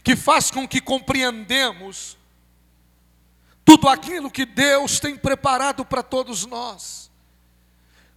que 0.04 0.14
faz 0.14 0.50
com 0.50 0.68
que 0.68 0.82
compreendemos 0.82 2.18
tudo 3.64 3.88
aquilo 3.88 4.30
que 4.30 4.44
Deus 4.44 5.00
tem 5.00 5.16
preparado 5.16 5.84
para 5.84 6.02
todos 6.02 6.44
nós. 6.44 7.10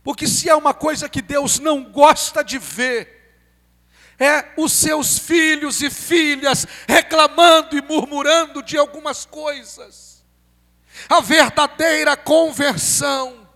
Porque 0.04 0.28
se 0.28 0.50
há 0.50 0.58
uma 0.58 0.74
coisa 0.74 1.08
que 1.08 1.22
Deus 1.22 1.60
não 1.60 1.84
gosta 1.84 2.44
de 2.44 2.60
ver, 2.60 3.20
é 4.20 4.54
os 4.58 4.74
seus 4.74 5.18
filhos 5.18 5.82
e 5.82 5.90
filhas 5.90 6.68
reclamando 6.88 7.78
e 7.78 7.82
murmurando 7.82 8.62
de 8.62 8.78
algumas 8.78 9.26
coisas. 9.26 10.26
A 11.08 11.22
verdadeira 11.22 12.18
conversão, 12.18 13.48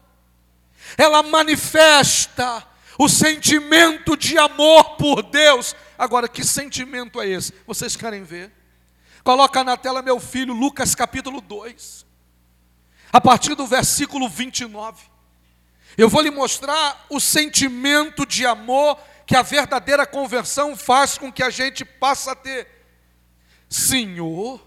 ela 0.97 1.21
manifesta 1.21 2.65
o 2.97 3.09
sentimento 3.09 4.15
de 4.15 4.37
amor 4.37 4.95
por 4.97 5.23
Deus. 5.23 5.75
Agora, 5.97 6.27
que 6.27 6.43
sentimento 6.43 7.21
é 7.21 7.27
esse? 7.27 7.53
Vocês 7.65 7.95
querem 7.95 8.23
ver? 8.23 8.51
Coloca 9.23 9.63
na 9.63 9.77
tela, 9.77 10.01
meu 10.01 10.19
filho, 10.19 10.53
Lucas 10.53 10.93
capítulo 10.93 11.39
2, 11.39 12.05
a 13.11 13.21
partir 13.21 13.55
do 13.55 13.65
versículo 13.65 14.27
29. 14.27 15.05
Eu 15.97 16.09
vou 16.09 16.21
lhe 16.21 16.31
mostrar 16.31 17.05
o 17.09 17.19
sentimento 17.19 18.25
de 18.25 18.45
amor 18.45 18.99
que 19.25 19.35
a 19.35 19.41
verdadeira 19.41 20.05
conversão 20.05 20.75
faz 20.75 21.17
com 21.17 21.31
que 21.31 21.43
a 21.43 21.49
gente 21.49 21.85
passe 21.85 22.29
a 22.29 22.35
ter. 22.35 22.67
Senhor, 23.69 24.61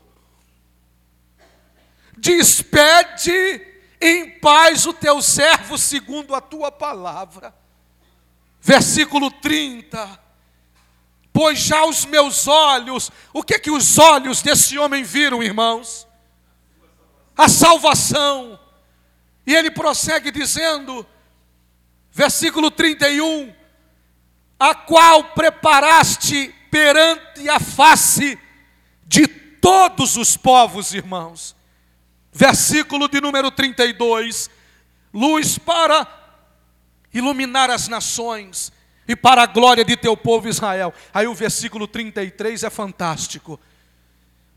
despede 2.16 3.60
em 4.00 4.38
paz 4.38 4.86
o 4.86 4.92
teu 4.92 5.20
servo 5.20 5.76
segundo 5.76 6.34
a 6.34 6.40
tua 6.40 6.72
palavra. 6.72 7.54
Versículo 8.66 9.30
30. 9.30 10.20
Pois 11.32 11.56
já 11.56 11.84
os 11.84 12.04
meus 12.04 12.48
olhos, 12.48 13.12
o 13.32 13.40
que 13.40 13.60
que 13.60 13.70
os 13.70 13.96
olhos 13.96 14.42
desse 14.42 14.76
homem 14.76 15.04
viram, 15.04 15.40
irmãos? 15.40 16.04
A 17.36 17.48
salvação. 17.48 18.58
E 19.46 19.54
ele 19.54 19.70
prossegue 19.70 20.32
dizendo, 20.32 21.06
versículo 22.10 22.68
31, 22.68 23.54
a 24.58 24.74
qual 24.74 25.22
preparaste 25.22 26.52
perante 26.68 27.48
a 27.48 27.60
face 27.60 28.36
de 29.04 29.28
todos 29.28 30.16
os 30.16 30.36
povos, 30.36 30.92
irmãos. 30.92 31.54
Versículo 32.32 33.06
de 33.06 33.20
número 33.20 33.48
32: 33.52 34.50
luz 35.14 35.56
para 35.56 36.25
iluminar 37.16 37.70
as 37.70 37.88
nações 37.88 38.72
e 39.08 39.14
para 39.14 39.42
a 39.42 39.46
glória 39.46 39.84
de 39.84 39.96
teu 39.96 40.16
povo 40.16 40.48
Israel. 40.48 40.92
Aí 41.12 41.26
o 41.26 41.34
versículo 41.34 41.86
33 41.86 42.64
é 42.64 42.70
fantástico, 42.70 43.58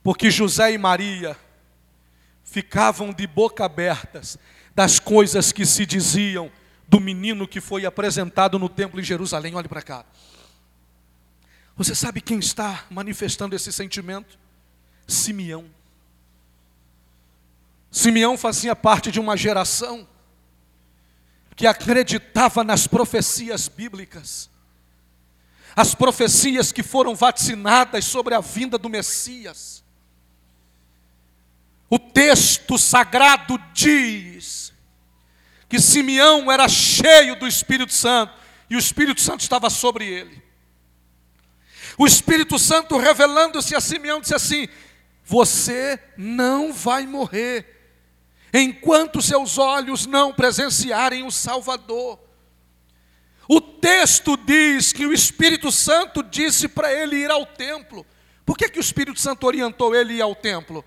porque 0.03 0.29
José 0.31 0.73
e 0.73 0.77
Maria 0.77 1.37
ficavam 2.43 3.13
de 3.13 3.27
boca 3.27 3.65
abertas 3.65 4.37
das 4.75 4.99
coisas 4.99 5.51
que 5.51 5.65
se 5.65 5.85
diziam 5.85 6.51
do 6.87 6.99
menino 6.99 7.47
que 7.47 7.61
foi 7.61 7.85
apresentado 7.85 8.57
no 8.57 8.67
templo 8.67 8.99
em 8.99 9.03
Jerusalém. 9.03 9.55
Olhe 9.55 9.67
para 9.67 9.81
cá. 9.81 10.05
Você 11.77 11.93
sabe 11.93 12.19
quem 12.19 12.39
está 12.39 12.85
manifestando 12.89 13.55
esse 13.55 13.71
sentimento? 13.71 14.37
Simeão. 15.07 15.65
Simeão 17.91 18.37
fazia 18.37 18.75
parte 18.75 19.11
de 19.11 19.19
uma 19.19 19.37
geração 19.37 20.07
que 21.59 21.67
acreditava 21.67 22.63
nas 22.63 22.87
profecias 22.87 23.67
bíblicas, 23.67 24.49
as 25.75 25.93
profecias 25.93 26.71
que 26.71 26.81
foram 26.81 27.13
vaticinadas 27.13 28.05
sobre 28.05 28.33
a 28.33 28.39
vinda 28.39 28.77
do 28.77 28.87
Messias. 28.87 29.83
O 31.89 31.99
texto 31.99 32.77
sagrado 32.77 33.57
diz 33.73 34.71
que 35.67 35.81
Simeão 35.81 36.49
era 36.49 36.65
cheio 36.69 37.37
do 37.37 37.45
Espírito 37.45 37.91
Santo 37.91 38.33
e 38.69 38.77
o 38.77 38.79
Espírito 38.79 39.19
Santo 39.19 39.41
estava 39.41 39.69
sobre 39.69 40.05
ele. 40.05 40.41
O 41.97 42.07
Espírito 42.07 42.57
Santo 42.57 42.97
revelando-se 42.97 43.75
a 43.75 43.81
Simeão 43.81 44.21
disse 44.21 44.33
assim: 44.33 44.69
Você 45.25 46.01
não 46.15 46.71
vai 46.71 47.05
morrer 47.05 47.78
enquanto 48.53 49.21
seus 49.21 49.57
olhos 49.57 50.05
não 50.05 50.33
presenciarem 50.33 51.23
o 51.23 51.31
Salvador. 51.31 52.19
O 53.47 53.59
texto 53.59 54.37
diz 54.37 54.93
que 54.93 55.05
o 55.05 55.13
Espírito 55.13 55.71
Santo 55.71 56.21
disse 56.21 56.67
para 56.67 56.93
ele 56.93 57.17
ir 57.17 57.31
ao 57.31 57.45
templo. 57.45 58.05
Por 58.45 58.57
que, 58.57 58.69
que 58.69 58.79
o 58.79 58.81
Espírito 58.81 59.19
Santo 59.19 59.45
orientou 59.45 59.95
ele 59.95 60.13
ir 60.13 60.21
ao 60.21 60.35
templo? 60.35 60.83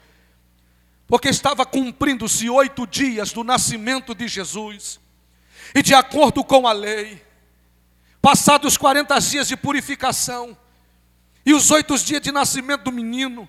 porque 1.13 1.29
estava 1.29 1.67
cumprindo-se 1.67 2.49
oito 2.49 2.87
dias 2.87 3.35
do 3.35 3.45
nascimento 3.45 4.15
de 4.15 4.27
Jesus, 4.27 4.99
e 5.75 5.83
de 5.83 5.93
acordo 5.93 6.43
com 6.43 6.67
a 6.67 6.73
lei, 6.73 7.23
passados 8.23 8.79
40 8.79 9.19
dias 9.19 9.47
de 9.47 9.55
purificação, 9.55 10.57
e 11.45 11.53
os 11.53 11.71
oito 11.71 11.99
dias 11.99 12.23
de 12.23 12.33
nascimento 12.33 12.85
do 12.85 12.93
menino, 12.93 13.47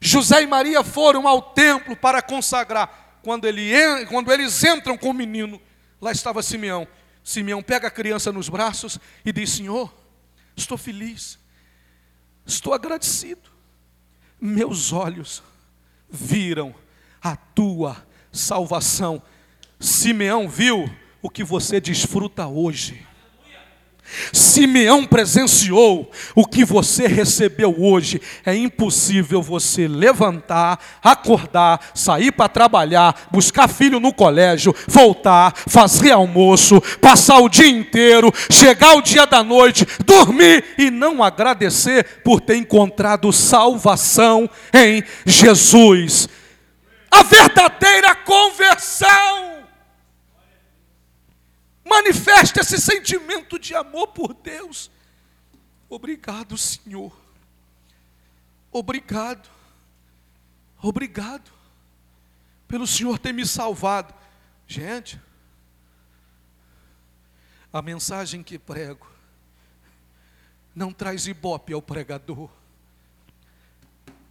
José 0.00 0.42
e 0.42 0.46
Maria 0.46 0.84
foram 0.84 1.26
ao 1.26 1.42
templo 1.42 1.96
para 1.96 2.22
consagrar. 2.22 3.01
Quando, 3.22 3.46
ele, 3.46 3.72
quando 4.06 4.32
eles 4.32 4.62
entram 4.64 4.98
com 4.98 5.10
o 5.10 5.14
menino, 5.14 5.60
lá 6.00 6.10
estava 6.10 6.42
Simeão. 6.42 6.86
Simeão 7.22 7.62
pega 7.62 7.86
a 7.86 7.90
criança 7.90 8.32
nos 8.32 8.48
braços 8.48 8.98
e 9.24 9.32
diz: 9.32 9.50
Senhor, 9.50 9.92
estou 10.56 10.76
feliz, 10.76 11.38
estou 12.44 12.74
agradecido. 12.74 13.50
Meus 14.40 14.92
olhos 14.92 15.42
viram 16.10 16.74
a 17.22 17.36
tua 17.36 18.04
salvação. 18.32 19.22
Simeão 19.78 20.48
viu 20.48 20.90
o 21.22 21.30
que 21.30 21.44
você 21.44 21.80
desfruta 21.80 22.46
hoje. 22.48 23.06
Simeão 24.32 25.04
presenciou 25.04 26.10
o 26.34 26.46
que 26.46 26.64
você 26.64 27.06
recebeu 27.06 27.74
hoje. 27.78 28.20
É 28.44 28.54
impossível 28.54 29.42
você 29.42 29.88
levantar, 29.88 30.78
acordar, 31.02 31.80
sair 31.94 32.32
para 32.32 32.48
trabalhar, 32.48 33.28
buscar 33.30 33.68
filho 33.68 34.00
no 34.00 34.12
colégio, 34.12 34.74
voltar, 34.86 35.54
fazer 35.68 36.12
almoço, 36.12 36.80
passar 37.00 37.38
o 37.38 37.48
dia 37.48 37.68
inteiro, 37.68 38.32
chegar 38.50 38.94
o 38.96 39.02
dia 39.02 39.26
da 39.26 39.42
noite, 39.42 39.86
dormir 40.04 40.64
e 40.78 40.90
não 40.90 41.22
agradecer 41.22 42.22
por 42.24 42.40
ter 42.40 42.56
encontrado 42.56 43.32
salvação 43.32 44.48
em 44.72 45.02
Jesus. 45.24 46.28
A 47.10 47.22
verdadeira 47.22 48.14
conversão 48.14 49.61
Manifesta 51.84 52.60
esse 52.60 52.80
sentimento 52.80 53.58
de 53.58 53.74
amor 53.74 54.08
por 54.08 54.34
Deus. 54.34 54.90
Obrigado, 55.88 56.56
Senhor. 56.56 57.16
Obrigado. 58.70 59.50
Obrigado 60.80 61.50
pelo 62.66 62.86
Senhor 62.86 63.18
ter 63.18 63.32
me 63.32 63.46
salvado. 63.46 64.14
Gente, 64.66 65.20
a 67.72 67.82
mensagem 67.82 68.42
que 68.42 68.58
prego 68.58 69.06
não 70.74 70.92
traz 70.92 71.26
ibope 71.26 71.72
ao 71.72 71.82
pregador, 71.82 72.48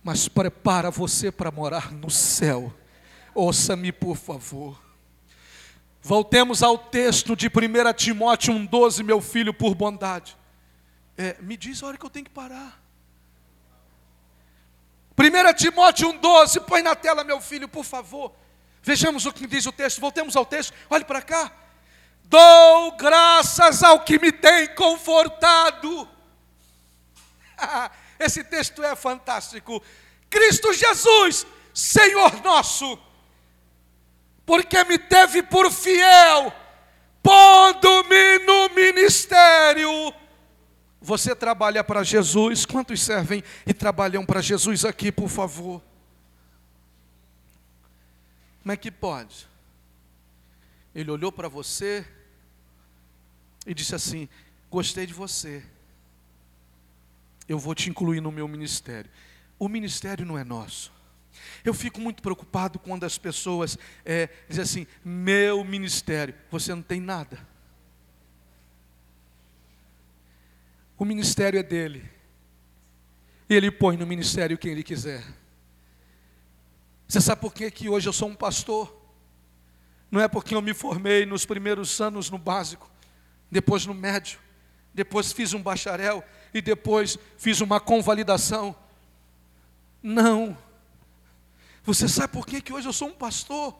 mas 0.03 0.27
prepara 0.27 0.89
você 0.89 1.31
para 1.31 1.51
morar 1.51 1.91
no 1.91 2.09
céu. 2.09 2.73
Ouça-me, 3.35 3.91
por 3.91 4.17
favor. 4.17 4.90
Voltemos 6.01 6.63
ao 6.63 6.77
texto 6.77 7.35
de 7.35 7.47
1 7.47 7.93
Timóteo 7.93 8.53
1,12, 8.53 9.03
meu 9.03 9.21
filho, 9.21 9.53
por 9.53 9.75
bondade. 9.75 10.35
É, 11.15 11.37
me 11.41 11.55
diz 11.55 11.83
a 11.83 11.87
hora 11.87 11.97
que 11.97 12.05
eu 12.05 12.09
tenho 12.09 12.25
que 12.25 12.31
parar. 12.31 12.81
1 15.17 15.53
Timóteo 15.53 16.11
1,12, 16.13 16.61
põe 16.65 16.81
na 16.81 16.95
tela, 16.95 17.23
meu 17.23 17.39
filho, 17.39 17.67
por 17.67 17.85
favor. 17.85 18.33
Vejamos 18.81 19.27
o 19.27 19.33
que 19.33 19.45
diz 19.45 19.67
o 19.67 19.71
texto, 19.71 20.01
voltemos 20.01 20.35
ao 20.35 20.43
texto, 20.43 20.73
olhe 20.89 21.05
para 21.05 21.21
cá. 21.21 21.51
Dou 22.23 22.93
graças 22.93 23.83
ao 23.83 23.99
que 23.99 24.17
me 24.17 24.31
tem 24.31 24.73
confortado. 24.73 26.09
Esse 28.19 28.43
texto 28.43 28.83
é 28.83 28.95
fantástico. 28.95 29.83
Cristo 30.29 30.73
Jesus, 30.73 31.45
Senhor 31.73 32.41
nosso 32.41 32.97
porque 34.45 34.83
me 34.83 34.97
teve 34.97 35.43
por 35.43 35.71
fiel, 35.71 36.53
pondo-me 37.21 38.39
no 38.39 38.69
ministério. 38.75 40.13
Você 41.01 41.35
trabalha 41.35 41.83
para 41.83 42.03
Jesus? 42.03 42.65
Quantos 42.65 43.01
servem 43.01 43.43
e 43.65 43.73
trabalham 43.73 44.25
para 44.25 44.41
Jesus 44.41 44.85
aqui, 44.85 45.11
por 45.11 45.29
favor? 45.29 45.81
Como 48.61 48.71
é 48.71 48.77
que 48.77 48.91
pode? 48.91 49.47
Ele 50.93 51.09
olhou 51.09 51.31
para 51.31 51.47
você 51.47 52.05
e 53.65 53.73
disse 53.73 53.95
assim: 53.95 54.29
Gostei 54.69 55.05
de 55.05 55.13
você. 55.13 55.63
Eu 57.47 57.57
vou 57.57 57.73
te 57.73 57.89
incluir 57.89 58.21
no 58.21 58.31
meu 58.31 58.47
ministério. 58.47 59.09
O 59.57 59.67
ministério 59.67 60.25
não 60.25 60.37
é 60.37 60.43
nosso. 60.43 60.91
Eu 61.63 61.73
fico 61.73 62.01
muito 62.01 62.21
preocupado 62.21 62.79
quando 62.79 63.03
as 63.03 63.17
pessoas 63.17 63.77
é, 64.03 64.29
dizem 64.47 64.63
assim: 64.63 64.87
meu 65.03 65.63
ministério, 65.63 66.33
você 66.49 66.73
não 66.73 66.81
tem 66.81 66.99
nada. 66.99 67.37
O 70.97 71.05
ministério 71.05 71.59
é 71.59 71.63
dele. 71.63 72.09
E 73.49 73.53
ele 73.53 73.71
põe 73.71 73.97
no 73.97 74.07
ministério 74.07 74.57
quem 74.57 74.71
ele 74.71 74.83
quiser. 74.83 75.23
Você 77.07 77.19
sabe 77.19 77.41
por 77.41 77.53
que, 77.53 77.69
que 77.69 77.89
hoje 77.89 78.07
eu 78.07 78.13
sou 78.13 78.29
um 78.29 78.35
pastor? 78.35 78.95
Não 80.09 80.21
é 80.21 80.27
porque 80.27 80.55
eu 80.55 80.61
me 80.61 80.73
formei 80.73 81.25
nos 81.25 81.45
primeiros 81.45 81.99
anos 81.99 82.29
no 82.29 82.37
básico, 82.37 82.89
depois 83.49 83.85
no 83.85 83.93
médio, 83.93 84.39
depois 84.93 85.31
fiz 85.31 85.53
um 85.53 85.61
bacharel 85.61 86.23
e 86.53 86.61
depois 86.61 87.17
fiz 87.37 87.61
uma 87.61 87.79
convalidação. 87.79 88.75
Não. 90.01 90.57
Você 91.83 92.07
sabe 92.07 92.33
por 92.33 92.45
que, 92.45 92.61
que 92.61 92.71
hoje 92.71 92.87
eu 92.87 92.93
sou 92.93 93.09
um 93.09 93.13
pastor? 93.13 93.77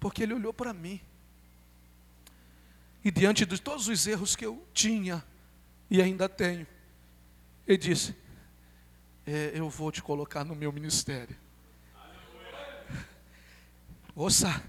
Porque 0.00 0.22
ele 0.22 0.34
olhou 0.34 0.52
para 0.52 0.72
mim. 0.72 1.00
E 3.04 3.10
diante 3.10 3.46
de 3.46 3.60
todos 3.60 3.86
os 3.86 4.06
erros 4.06 4.34
que 4.34 4.44
eu 4.44 4.66
tinha 4.74 5.24
e 5.88 6.02
ainda 6.02 6.28
tenho, 6.28 6.66
ele 7.66 7.78
disse: 7.78 8.16
é, 9.24 9.52
Eu 9.54 9.70
vou 9.70 9.92
te 9.92 10.02
colocar 10.02 10.44
no 10.44 10.56
meu 10.56 10.72
ministério. 10.72 11.36
Ouça, 14.14 14.62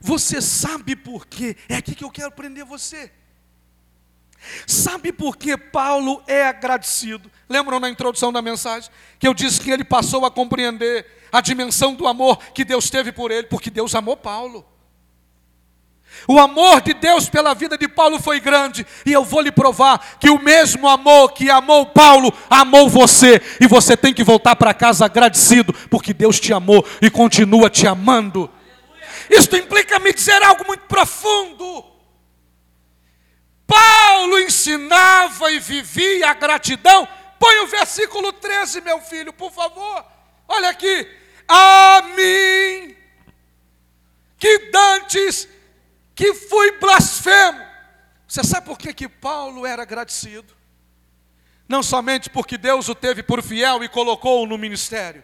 você 0.00 0.42
sabe 0.42 0.94
por 0.94 1.26
quê? 1.26 1.56
É 1.68 1.76
aqui 1.76 1.94
que 1.94 2.04
eu 2.04 2.10
quero 2.10 2.30
prender 2.32 2.64
você. 2.64 3.10
Sabe 4.66 5.10
por 5.12 5.38
que 5.38 5.56
Paulo 5.56 6.22
é 6.26 6.46
agradecido? 6.46 7.30
Lembram 7.48 7.78
na 7.78 7.90
introdução 7.90 8.32
da 8.32 8.40
mensagem 8.40 8.90
que 9.18 9.28
eu 9.28 9.34
disse 9.34 9.60
que 9.60 9.70
ele 9.70 9.84
passou 9.84 10.24
a 10.24 10.30
compreender 10.30 11.06
a 11.30 11.40
dimensão 11.40 11.94
do 11.94 12.06
amor 12.06 12.38
que 12.54 12.64
Deus 12.64 12.88
teve 12.88 13.12
por 13.12 13.30
ele, 13.30 13.46
porque 13.48 13.70
Deus 13.70 13.94
amou 13.94 14.16
Paulo. 14.16 14.64
O 16.28 16.38
amor 16.38 16.80
de 16.80 16.94
Deus 16.94 17.28
pela 17.28 17.54
vida 17.54 17.76
de 17.76 17.88
Paulo 17.88 18.20
foi 18.20 18.40
grande, 18.40 18.86
e 19.04 19.12
eu 19.12 19.24
vou 19.24 19.40
lhe 19.40 19.50
provar 19.50 20.16
que 20.18 20.30
o 20.30 20.38
mesmo 20.38 20.88
amor 20.88 21.32
que 21.32 21.50
amou 21.50 21.86
Paulo, 21.86 22.32
amou 22.48 22.88
você, 22.88 23.42
e 23.60 23.66
você 23.66 23.96
tem 23.96 24.14
que 24.14 24.24
voltar 24.24 24.56
para 24.56 24.72
casa 24.72 25.04
agradecido, 25.04 25.72
porque 25.90 26.14
Deus 26.14 26.38
te 26.38 26.52
amou 26.52 26.86
e 27.02 27.10
continua 27.10 27.68
te 27.68 27.86
amando. 27.86 28.50
Isto 29.28 29.56
implica 29.56 29.98
me 29.98 30.12
dizer 30.12 30.42
algo 30.42 30.64
muito 30.66 30.82
profundo. 30.82 31.84
Paulo 33.66 34.38
ensinava 34.38 35.50
e 35.50 35.58
vivia 35.58 36.30
a 36.30 36.34
gratidão. 36.34 37.08
Põe 37.44 37.58
o 37.58 37.66
versículo 37.66 38.32
13, 38.32 38.80
meu 38.80 39.02
filho, 39.02 39.30
por 39.30 39.52
favor. 39.52 40.02
Olha 40.48 40.70
aqui. 40.70 41.06
A 41.46 42.00
mim, 42.16 42.96
que 44.38 44.70
dantes 44.70 45.46
que 46.14 46.32
fui 46.32 46.78
blasfemo. 46.78 47.60
Você 48.26 48.42
sabe 48.42 48.64
por 48.64 48.78
que, 48.78 48.94
que 48.94 49.06
Paulo 49.06 49.66
era 49.66 49.82
agradecido? 49.82 50.56
Não 51.68 51.82
somente 51.82 52.30
porque 52.30 52.56
Deus 52.56 52.88
o 52.88 52.94
teve 52.94 53.22
por 53.22 53.42
fiel 53.42 53.84
e 53.84 53.90
colocou-o 53.90 54.46
no 54.46 54.56
ministério. 54.56 55.22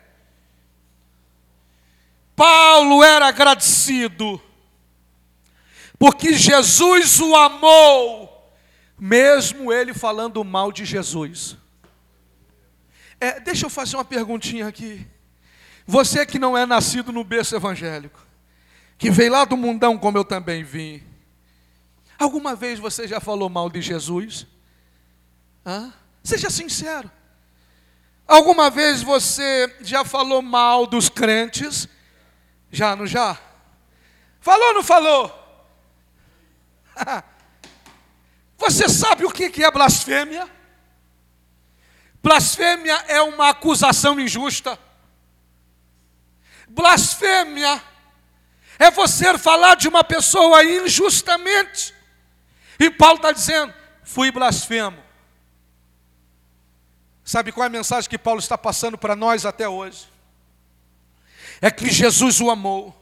Paulo 2.37 3.03
era 3.03 3.29
agradecido 3.29 4.43
porque 5.99 6.35
Jesus 6.35 7.19
o 7.19 7.35
amou, 7.35 8.53
mesmo 8.99 9.73
ele 9.73 9.95
falando 9.95 10.45
mal 10.45 10.71
de 10.71 10.85
Jesus. 10.85 11.57
É, 13.21 13.39
deixa 13.39 13.67
eu 13.67 13.71
fazer 13.71 13.97
uma 13.97 14.05
perguntinha 14.05 14.67
aqui. 14.67 15.07
Você 15.87 16.25
que 16.25 16.39
não 16.39 16.57
é 16.57 16.65
nascido 16.65 17.13
no 17.13 17.23
berço 17.23 17.55
evangélico, 17.55 18.27
que 18.97 19.11
veio 19.11 19.33
lá 19.33 19.45
do 19.45 19.57
mundão 19.57 19.99
como 19.99 20.17
eu 20.17 20.25
também 20.25 20.65
vim, 20.65 21.03
alguma 22.19 22.55
vez 22.55 22.79
você 22.79 23.07
já 23.07 23.21
falou 23.21 23.51
mal 23.51 23.69
de 23.69 23.83
Jesus? 23.83 24.47
Hã? 25.67 25.93
Seja 26.25 26.49
sincero. 26.49 27.11
Alguma 28.27 28.71
vez 28.71 29.03
você 29.03 29.77
já 29.81 30.05
falou 30.05 30.41
mal 30.41 30.87
dos 30.87 31.09
crentes? 31.09 31.89
Já, 32.71 32.95
não 32.95 33.07
já? 33.07 33.37
Falou 34.41 34.69
ou 34.69 34.75
não 34.75 34.83
falou? 34.83 35.37
Você 38.57 38.89
sabe 38.89 39.25
o 39.25 39.31
que 39.33 39.65
é 39.65 39.71
blasfêmia? 39.71 40.49
Blasfêmia 42.23 42.95
é 43.09 43.21
uma 43.23 43.49
acusação 43.49 44.21
injusta. 44.21 44.79
Blasfêmia 46.69 47.83
é 48.79 48.91
você 48.91 49.37
falar 49.37 49.75
de 49.75 49.89
uma 49.89 50.05
pessoa 50.05 50.65
injustamente. 50.65 51.95
E 52.79 52.91
Paulo 52.91 53.17
está 53.17 53.33
dizendo: 53.33 53.73
fui 54.03 54.31
blasfemo. 54.31 55.03
Sabe 57.25 57.53
qual 57.53 57.65
é 57.65 57.67
a 57.67 57.71
mensagem 57.71 58.09
que 58.09 58.19
Paulo 58.19 58.41
está 58.41 58.59
passando 58.59 58.99
para 58.99 59.15
nós 59.15 59.45
até 59.47 59.69
hoje? 59.69 60.09
É 61.61 61.71
que 61.71 61.91
Jesus 61.91 62.41
o 62.41 62.51
amou, 62.51 62.97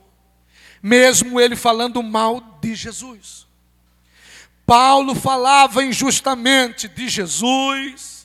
mesmo 0.83 1.41
ele 1.41 1.57
falando 1.57 2.03
mal 2.03 2.41
de 2.61 2.75
Jesus. 2.75 3.47
Paulo 4.67 5.15
falava 5.15 5.83
injustamente 5.83 6.89
de 6.89 7.09
Jesus, 7.09 8.18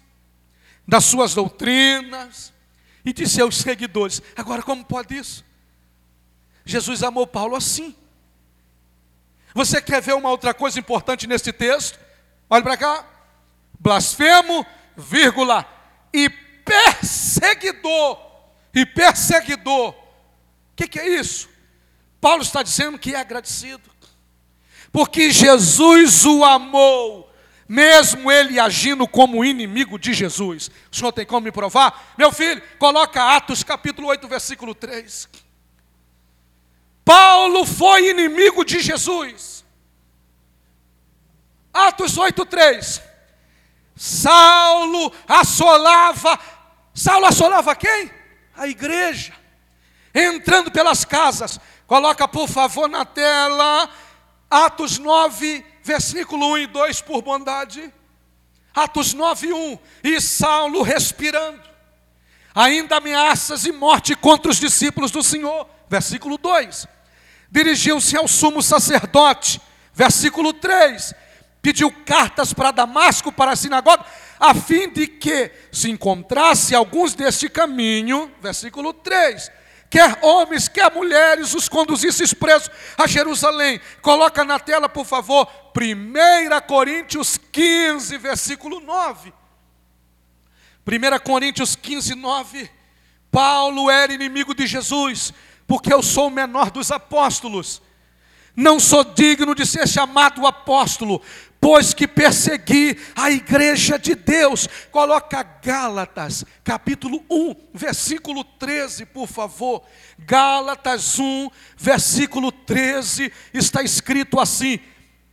das 0.88 1.06
suas 1.06 1.34
doutrinas 1.34 2.54
e 3.06 3.14
de 3.14 3.28
seus 3.28 3.58
seguidores. 3.58 4.22
Agora, 4.36 4.62
como 4.62 4.84
pode 4.84 5.16
isso? 5.16 5.44
Jesus 6.66 7.04
amou 7.04 7.28
Paulo 7.28 7.56
assim. 7.56 7.96
Você 9.54 9.82
quer 9.82 10.02
ver 10.02 10.14
uma 10.14 10.30
outra 10.30 10.54
coisa 10.54 10.80
importante 10.80 11.28
nesse 11.28 11.52
texto? 11.52 12.00
Olha 12.50 12.64
para 12.64 12.78
cá. 12.78 13.08
Blasfemo, 13.80 14.66
vírgula, 14.96 15.66
e 16.14 16.30
perseguidor. 16.30 18.20
E 18.74 18.86
perseguidor. 18.86 19.90
O 19.90 19.96
que, 20.76 20.88
que 20.88 21.00
é 21.00 21.20
isso? 21.20 21.50
Paulo 22.20 22.42
está 22.42 22.64
dizendo 22.64 22.98
que 22.98 23.14
é 23.14 23.20
agradecido 23.20 23.94
porque 24.94 25.32
Jesus 25.32 26.24
o 26.24 26.46
amou, 26.46 27.33
mesmo 27.74 28.32
ele 28.32 28.60
agindo 28.60 29.08
como 29.08 29.44
inimigo 29.44 29.98
de 29.98 30.14
Jesus. 30.14 30.70
O 30.92 30.96
senhor 30.96 31.12
tem 31.12 31.26
como 31.26 31.46
me 31.46 31.52
provar? 31.52 32.14
Meu 32.16 32.32
filho, 32.32 32.62
coloca 32.78 33.36
Atos 33.36 33.64
capítulo 33.64 34.10
8, 34.10 34.28
versículo 34.28 34.76
3. 34.76 35.28
Paulo 37.04 37.66
foi 37.66 38.12
inimigo 38.12 38.64
de 38.64 38.80
Jesus. 38.80 39.66
Atos 41.74 42.16
8, 42.16 42.46
3. 42.46 43.02
Saulo 43.96 45.12
assolava, 45.28 46.40
Saulo 46.94 47.26
assolava 47.26 47.76
quem? 47.76 48.12
A 48.56 48.68
igreja. 48.68 49.34
Entrando 50.14 50.70
pelas 50.70 51.04
casas. 51.04 51.60
Coloca 51.88 52.28
por 52.28 52.48
favor 52.48 52.88
na 52.88 53.04
tela 53.04 53.90
Atos 54.48 55.00
9, 55.00 55.66
versículo 55.84 56.54
1 56.54 56.58
e 56.60 56.68
2, 56.68 57.02
por 57.02 57.22
bondade. 57.22 57.94
Atos 58.74 59.14
9, 59.14 59.54
1. 59.54 59.80
E 60.04 60.20
Saulo 60.20 60.82
respirando, 60.82 61.62
ainda 62.56 62.98
ameaças 62.98 63.66
e 63.66 63.72
morte 63.72 64.16
contra 64.16 64.52
os 64.52 64.58
discípulos 64.58 65.12
do 65.12 65.22
Senhor. 65.22 65.68
Versículo 65.90 66.38
2. 66.38 66.88
Dirigiu-se 67.52 68.18
ao 68.18 68.28
sumo 68.28 68.64
sacerdote. 68.64 69.62
Versículo 69.94 70.54
3. 70.54 71.14
Pediu 71.62 71.92
cartas 72.06 72.52
para 72.54 72.72
Damasco, 72.72 73.32
para 73.32 73.52
a 73.52 73.56
sinagoga, 73.56 74.04
a 74.40 74.54
fim 74.54 74.90
de 74.90 75.08
que 75.08 75.52
se 75.72 75.90
encontrasse 75.90 76.74
alguns 76.74 77.14
deste 77.14 77.48
caminho. 77.48 78.32
Versículo 78.42 78.92
3 78.92 79.63
quer 79.94 80.18
homens, 80.24 80.68
quer 80.68 80.92
mulheres, 80.92 81.54
os 81.54 81.70
conduzisse 81.70 82.36
presos 82.36 82.72
a 82.98 83.06
Jerusalém. 83.06 83.80
Coloca 84.02 84.44
na 84.44 84.60
tela, 84.60 84.90
por 84.90 85.06
favor, 85.06 85.48
1 85.78 86.66
Coríntios 86.66 87.38
15, 87.38 88.18
versículo 88.18 88.80
9. 88.80 89.32
1 90.88 91.20
Coríntios 91.24 91.76
15, 91.76 92.16
9. 92.16 92.72
Paulo 93.30 93.88
era 93.88 94.12
inimigo 94.12 94.56
de 94.56 94.66
Jesus, 94.66 95.32
porque 95.68 95.94
eu 95.94 96.02
sou 96.02 96.26
o 96.26 96.32
menor 96.32 96.72
dos 96.72 96.92
apóstolos. 96.92 97.80
Não 98.56 98.80
sou 98.80 99.04
digno 99.04 99.56
de 99.56 99.66
ser 99.66 99.88
chamado 99.88 100.46
apóstolo, 100.46 101.22
pois 101.60 101.94
que 101.94 102.08
persegui 102.08 103.00
a 103.16 103.32
igreja 103.32 103.98
de 103.98 104.14
Deus. 104.14 104.68
Coloca 104.92 105.42
Gálatas, 105.42 106.46
capítulo 106.64 107.24
1, 107.30 107.56
versículo 107.74 108.44
13, 108.44 109.08
por 109.08 109.28
favor. 109.28 109.82
Gálatas 110.20 111.18
1, 111.18 111.50
versículo 111.78 112.52
13, 112.52 113.32
está 113.54 113.82
escrito 113.82 114.40
assim: 114.40 114.80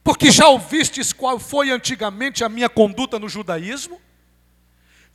Porque 0.02 0.30
já 0.30 0.48
ouvistes 0.48 1.12
qual 1.12 1.38
foi 1.38 1.70
antigamente 1.70 2.42
a 2.42 2.48
minha 2.48 2.68
conduta 2.68 3.18
no 3.18 3.28
judaísmo? 3.28 4.00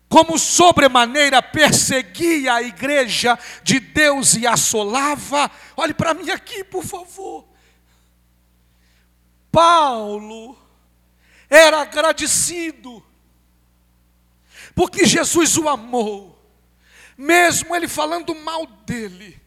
como 0.08 0.38
sobremaneira 0.38 1.42
perseguia 1.42 2.54
a 2.54 2.62
igreja 2.62 3.38
de 3.64 3.80
Deus 3.80 4.36
e 4.36 4.46
assolava. 4.46 5.50
Olhe 5.76 5.94
para 5.94 6.14
mim 6.14 6.30
aqui, 6.30 6.64
por 6.64 6.84
favor. 6.84 7.55
Paulo 9.56 10.58
era 11.50 11.80
agradecido, 11.80 13.02
porque 14.76 15.06
Jesus 15.06 15.58
o 15.58 15.70
amou, 15.70 16.38
mesmo 17.18 17.74
ele 17.74 17.88
falando 17.88 18.36
mal 18.36 18.66
dele. 18.86 19.42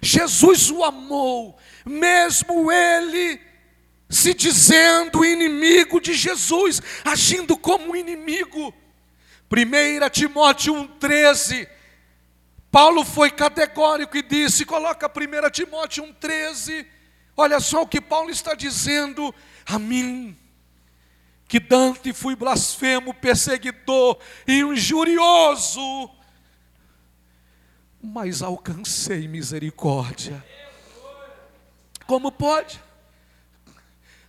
Jesus 0.00 0.70
o 0.70 0.84
amou, 0.84 1.58
mesmo 1.84 2.70
ele 2.70 3.40
se 4.08 4.32
dizendo 4.32 5.24
inimigo 5.24 6.00
de 6.00 6.14
Jesus, 6.14 6.80
agindo 7.04 7.56
como 7.56 7.96
inimigo. 7.96 8.72
1 9.50 10.08
Timóteo 10.10 10.72
1,13. 10.74 11.68
Paulo 12.70 13.04
foi 13.04 13.32
categórico 13.32 14.16
e 14.16 14.22
disse: 14.22 14.64
coloca 14.64 15.08
1 15.08 15.50
Timóteo 15.50 16.04
1,13. 16.04 16.91
Olha 17.36 17.60
só 17.60 17.82
o 17.82 17.86
que 17.86 18.00
Paulo 18.00 18.30
está 18.30 18.54
dizendo 18.54 19.34
a 19.66 19.78
mim. 19.78 20.36
Que 21.48 21.60
Dante 21.60 22.12
fui 22.12 22.34
blasfemo, 22.34 23.12
perseguidor 23.12 24.18
e 24.46 24.60
injurioso, 24.60 26.10
mas 28.02 28.40
alcancei 28.40 29.28
misericórdia. 29.28 30.42
Como 32.06 32.32
pode? 32.32 32.80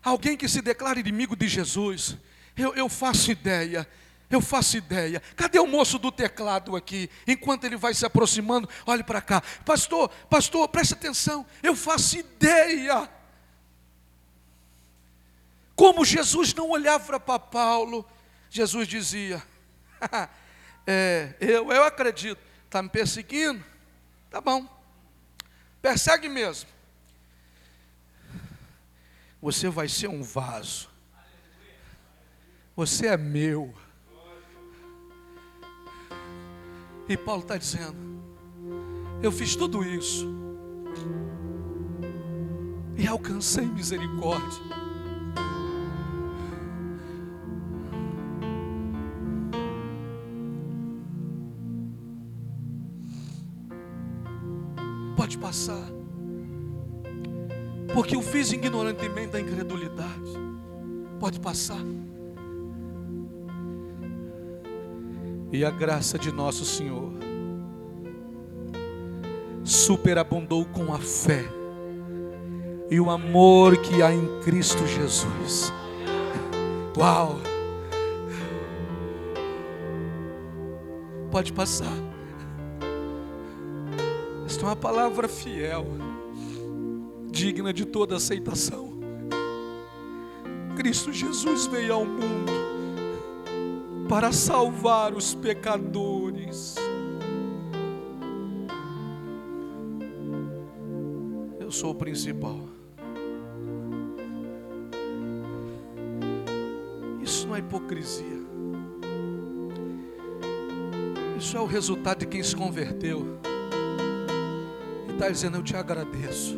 Alguém 0.03 0.35
que 0.35 0.49
se 0.49 0.61
declara 0.61 0.99
inimigo 0.99 1.35
de 1.35 1.47
Jesus, 1.47 2.17
eu, 2.57 2.75
eu 2.75 2.89
faço 2.89 3.31
ideia 3.31 3.87
eu 4.29 4.41
faço 4.41 4.77
ideia. 4.77 5.21
Cadê 5.35 5.59
o 5.59 5.67
moço 5.67 5.99
do 5.99 6.11
teclado 6.11 6.75
aqui? 6.75 7.09
Enquanto 7.27 7.65
ele 7.65 7.77
vai 7.77 7.93
se 7.93 8.05
aproximando, 8.05 8.67
olhe 8.85 9.03
para 9.03 9.21
cá. 9.21 9.41
Pastor, 9.65 10.09
pastor, 10.29 10.67
preste 10.67 10.93
atenção. 10.93 11.45
Eu 11.61 11.75
faço 11.75 12.17
ideia. 12.17 13.09
Como 15.75 16.05
Jesus 16.05 16.53
não 16.53 16.69
olhava 16.69 17.19
para 17.19 17.39
Paulo, 17.39 18.05
Jesus 18.49 18.87
dizia: 18.87 19.41
é, 20.85 21.35
eu, 21.39 21.71
eu 21.71 21.83
acredito, 21.83 22.39
está 22.65 22.81
me 22.81 22.89
perseguindo? 22.89 23.63
Tá 24.29 24.39
bom, 24.39 24.67
persegue 25.81 26.29
mesmo. 26.29 26.69
Você 29.41 29.67
vai 29.67 29.89
ser 29.89 30.07
um 30.07 30.23
vaso, 30.23 30.89
você 32.75 33.07
é 33.07 33.17
meu. 33.17 33.82
E 37.07 37.17
Paulo 37.17 37.41
está 37.41 37.57
dizendo: 37.57 37.95
Eu 39.21 39.31
fiz 39.31 39.55
tudo 39.55 39.83
isso 39.83 40.27
e 42.97 43.07
alcancei 43.07 43.65
misericórdia. 43.65 44.83
Pode 55.17 55.37
passar, 55.37 55.89
porque 57.93 58.15
eu 58.15 58.21
fiz 58.21 58.51
ignorantemente 58.51 59.31
da 59.31 59.39
incredulidade. 59.39 60.33
Pode 61.19 61.39
passar. 61.39 61.79
E 65.53 65.63
a 65.63 65.69
graça 65.69 66.17
de 66.17 66.31
nosso 66.31 66.65
Senhor 66.65 67.13
superabundou 69.63 70.65
com 70.65 70.91
a 70.91 70.97
fé 70.97 71.45
e 72.89 72.99
o 72.99 73.11
amor 73.11 73.77
que 73.77 74.01
há 74.01 74.11
em 74.11 74.41
Cristo 74.41 74.85
Jesus. 74.87 75.71
Uau! 76.97 77.39
Pode 81.31 81.53
passar. 81.53 81.93
Esta 84.47 84.63
é 84.63 84.65
uma 84.65 84.75
palavra 84.75 85.27
fiel, 85.27 85.85
digna 87.29 87.71
de 87.71 87.85
toda 87.85 88.15
aceitação. 88.15 88.91
Cristo 90.75 91.13
Jesus 91.13 91.67
veio 91.67 91.93
ao 91.93 92.05
mundo 92.05 92.62
para 94.13 94.31
salvar 94.31 95.11
os 95.15 95.33
pecadores. 95.33 96.75
Eu 101.59 101.71
sou 101.71 101.93
o 101.93 101.95
principal. 101.95 102.59
Isso 107.23 107.47
não 107.47 107.55
é 107.55 107.59
hipocrisia. 107.59 108.43
Isso 111.35 111.57
é 111.57 111.59
o 111.59 111.65
resultado 111.65 112.19
de 112.19 112.27
quem 112.27 112.43
se 112.43 112.55
converteu. 112.55 113.39
E 115.09 115.13
está 115.13 115.27
dizendo: 115.27 115.57
Eu 115.57 115.63
te 115.63 115.75
agradeço, 115.75 116.55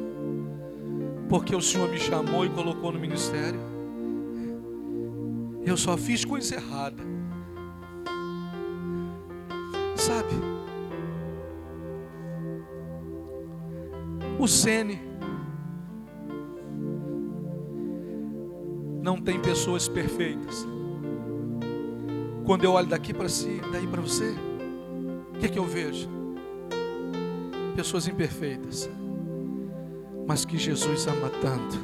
porque 1.29 1.55
o 1.55 1.61
Senhor 1.61 1.87
me 1.87 1.99
chamou 1.99 2.45
e 2.45 2.49
colocou 2.49 2.91
no 2.91 2.99
ministério. 2.99 3.61
Eu 5.65 5.77
só 5.77 5.95
fiz 5.95 6.25
coisa 6.25 6.55
errada. 6.55 7.14
Sabe? 10.05 10.35
O 14.37 14.47
Sene 14.47 15.01
não 19.01 19.19
tem 19.19 19.39
pessoas 19.39 19.87
perfeitas. 19.87 20.67
Quando 22.45 22.65
eu 22.65 22.73
olho 22.73 22.85
daqui 22.85 23.15
para 23.15 23.27
si, 23.27 23.59
daí 23.71 23.87
para 23.87 23.99
você, 23.99 24.35
o 25.33 25.39
que 25.39 25.47
é 25.47 25.49
que 25.49 25.57
eu 25.57 25.65
vejo? 25.65 26.07
Pessoas 27.75 28.07
imperfeitas, 28.07 28.87
mas 30.27 30.45
que 30.45 30.59
Jesus 30.59 31.07
ama 31.07 31.31
tanto. 31.41 31.79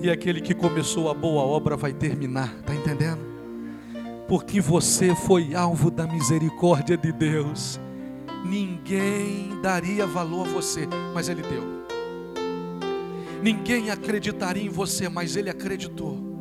E 0.00 0.08
aquele 0.08 0.40
que 0.40 0.54
começou 0.54 1.10
a 1.10 1.14
boa 1.14 1.42
obra 1.42 1.76
vai 1.76 1.92
terminar, 1.92 2.54
está 2.60 2.72
entendendo? 2.72 3.31
Porque 4.32 4.62
você 4.62 5.14
foi 5.14 5.54
alvo 5.54 5.90
da 5.90 6.06
misericórdia 6.06 6.96
de 6.96 7.12
Deus. 7.12 7.78
Ninguém 8.46 9.60
daria 9.60 10.06
valor 10.06 10.48
a 10.48 10.50
você, 10.50 10.88
mas 11.12 11.28
Ele 11.28 11.42
deu. 11.42 11.62
Ninguém 13.42 13.90
acreditaria 13.90 14.62
em 14.62 14.70
você, 14.70 15.06
mas 15.06 15.36
Ele 15.36 15.50
acreditou. 15.50 16.31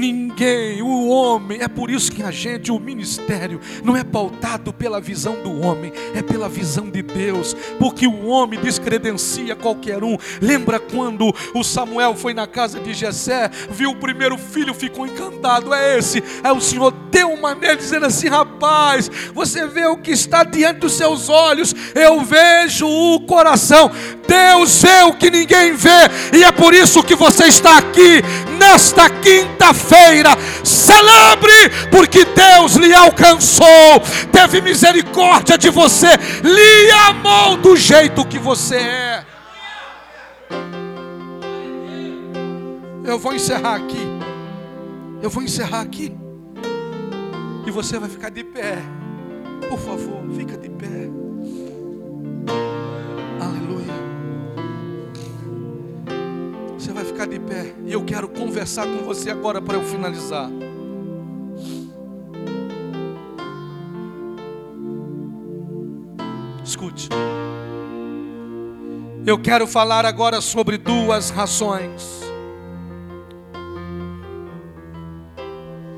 Ninguém, 0.00 0.80
o 0.80 1.08
homem, 1.08 1.60
é 1.60 1.68
por 1.68 1.90
isso 1.90 2.10
que 2.10 2.22
a 2.22 2.30
gente, 2.30 2.72
o 2.72 2.80
ministério, 2.80 3.60
não 3.84 3.94
é 3.94 4.02
pautado 4.02 4.72
pela 4.72 4.98
visão 4.98 5.42
do 5.42 5.60
homem, 5.60 5.92
é 6.14 6.22
pela 6.22 6.48
visão 6.48 6.88
de 6.88 7.02
Deus, 7.02 7.54
porque 7.78 8.06
o 8.06 8.24
homem 8.28 8.58
descredencia 8.58 9.54
qualquer 9.54 10.02
um. 10.02 10.16
Lembra 10.40 10.80
quando 10.80 11.30
o 11.54 11.62
Samuel 11.62 12.14
foi 12.14 12.32
na 12.32 12.46
casa 12.46 12.80
de 12.80 12.94
Jessé, 12.94 13.50
viu 13.70 13.90
o 13.90 13.96
primeiro 13.96 14.38
filho, 14.38 14.72
ficou 14.72 15.06
encantado, 15.06 15.74
é 15.74 15.98
esse. 15.98 16.24
Aí 16.42 16.56
o 16.56 16.62
Senhor 16.62 16.92
deu 17.10 17.34
uma 17.34 17.54
nele, 17.54 17.76
dizendo 17.76 18.06
assim: 18.06 18.28
rapaz, 18.28 19.10
você 19.34 19.66
vê 19.66 19.84
o 19.84 19.98
que 19.98 20.12
está 20.12 20.44
diante 20.44 20.80
dos 20.80 20.94
seus 20.94 21.28
olhos, 21.28 21.74
eu 21.94 22.22
vejo 22.22 22.86
o 22.88 23.20
coração. 23.26 23.90
Deus 24.26 24.80
vê 24.80 25.02
o 25.02 25.12
que 25.12 25.30
ninguém 25.30 25.74
vê, 25.74 26.08
e 26.38 26.42
é 26.42 26.52
por 26.52 26.72
isso 26.72 27.02
que 27.02 27.14
você 27.14 27.48
está 27.48 27.76
aqui 27.76 28.22
nesta 28.58 29.10
quinta-feira. 29.10 29.89
Celebre, 30.64 31.88
porque 31.90 32.24
Deus 32.24 32.74
lhe 32.74 32.94
alcançou, 32.94 34.00
teve 34.30 34.60
misericórdia 34.60 35.58
de 35.58 35.70
você, 35.70 36.08
lhe 36.42 36.90
amou 37.08 37.56
do 37.56 37.76
jeito 37.76 38.24
que 38.24 38.38
você 38.38 38.76
é. 38.76 39.24
Eu 43.04 43.18
vou 43.18 43.34
encerrar 43.34 43.76
aqui. 43.76 44.06
Eu 45.22 45.28
vou 45.28 45.42
encerrar 45.42 45.80
aqui. 45.80 46.14
E 47.66 47.70
você 47.70 47.98
vai 47.98 48.08
ficar 48.08 48.30
de 48.30 48.44
pé. 48.44 48.78
Por 49.68 49.78
favor, 49.78 50.22
fica 50.36 50.56
de 50.56 50.68
pé. 50.68 51.19
Pé 57.26 57.74
e 57.84 57.92
eu 57.92 58.04
quero 58.04 58.28
conversar 58.28 58.86
com 58.86 59.04
você 59.04 59.30
agora 59.30 59.60
para 59.60 59.76
eu 59.76 59.84
finalizar. 59.84 60.50
Escute. 66.64 67.08
Eu 69.26 69.38
quero 69.38 69.66
falar 69.66 70.06
agora 70.06 70.40
sobre 70.40 70.78
duas 70.78 71.30
razões 71.30 72.20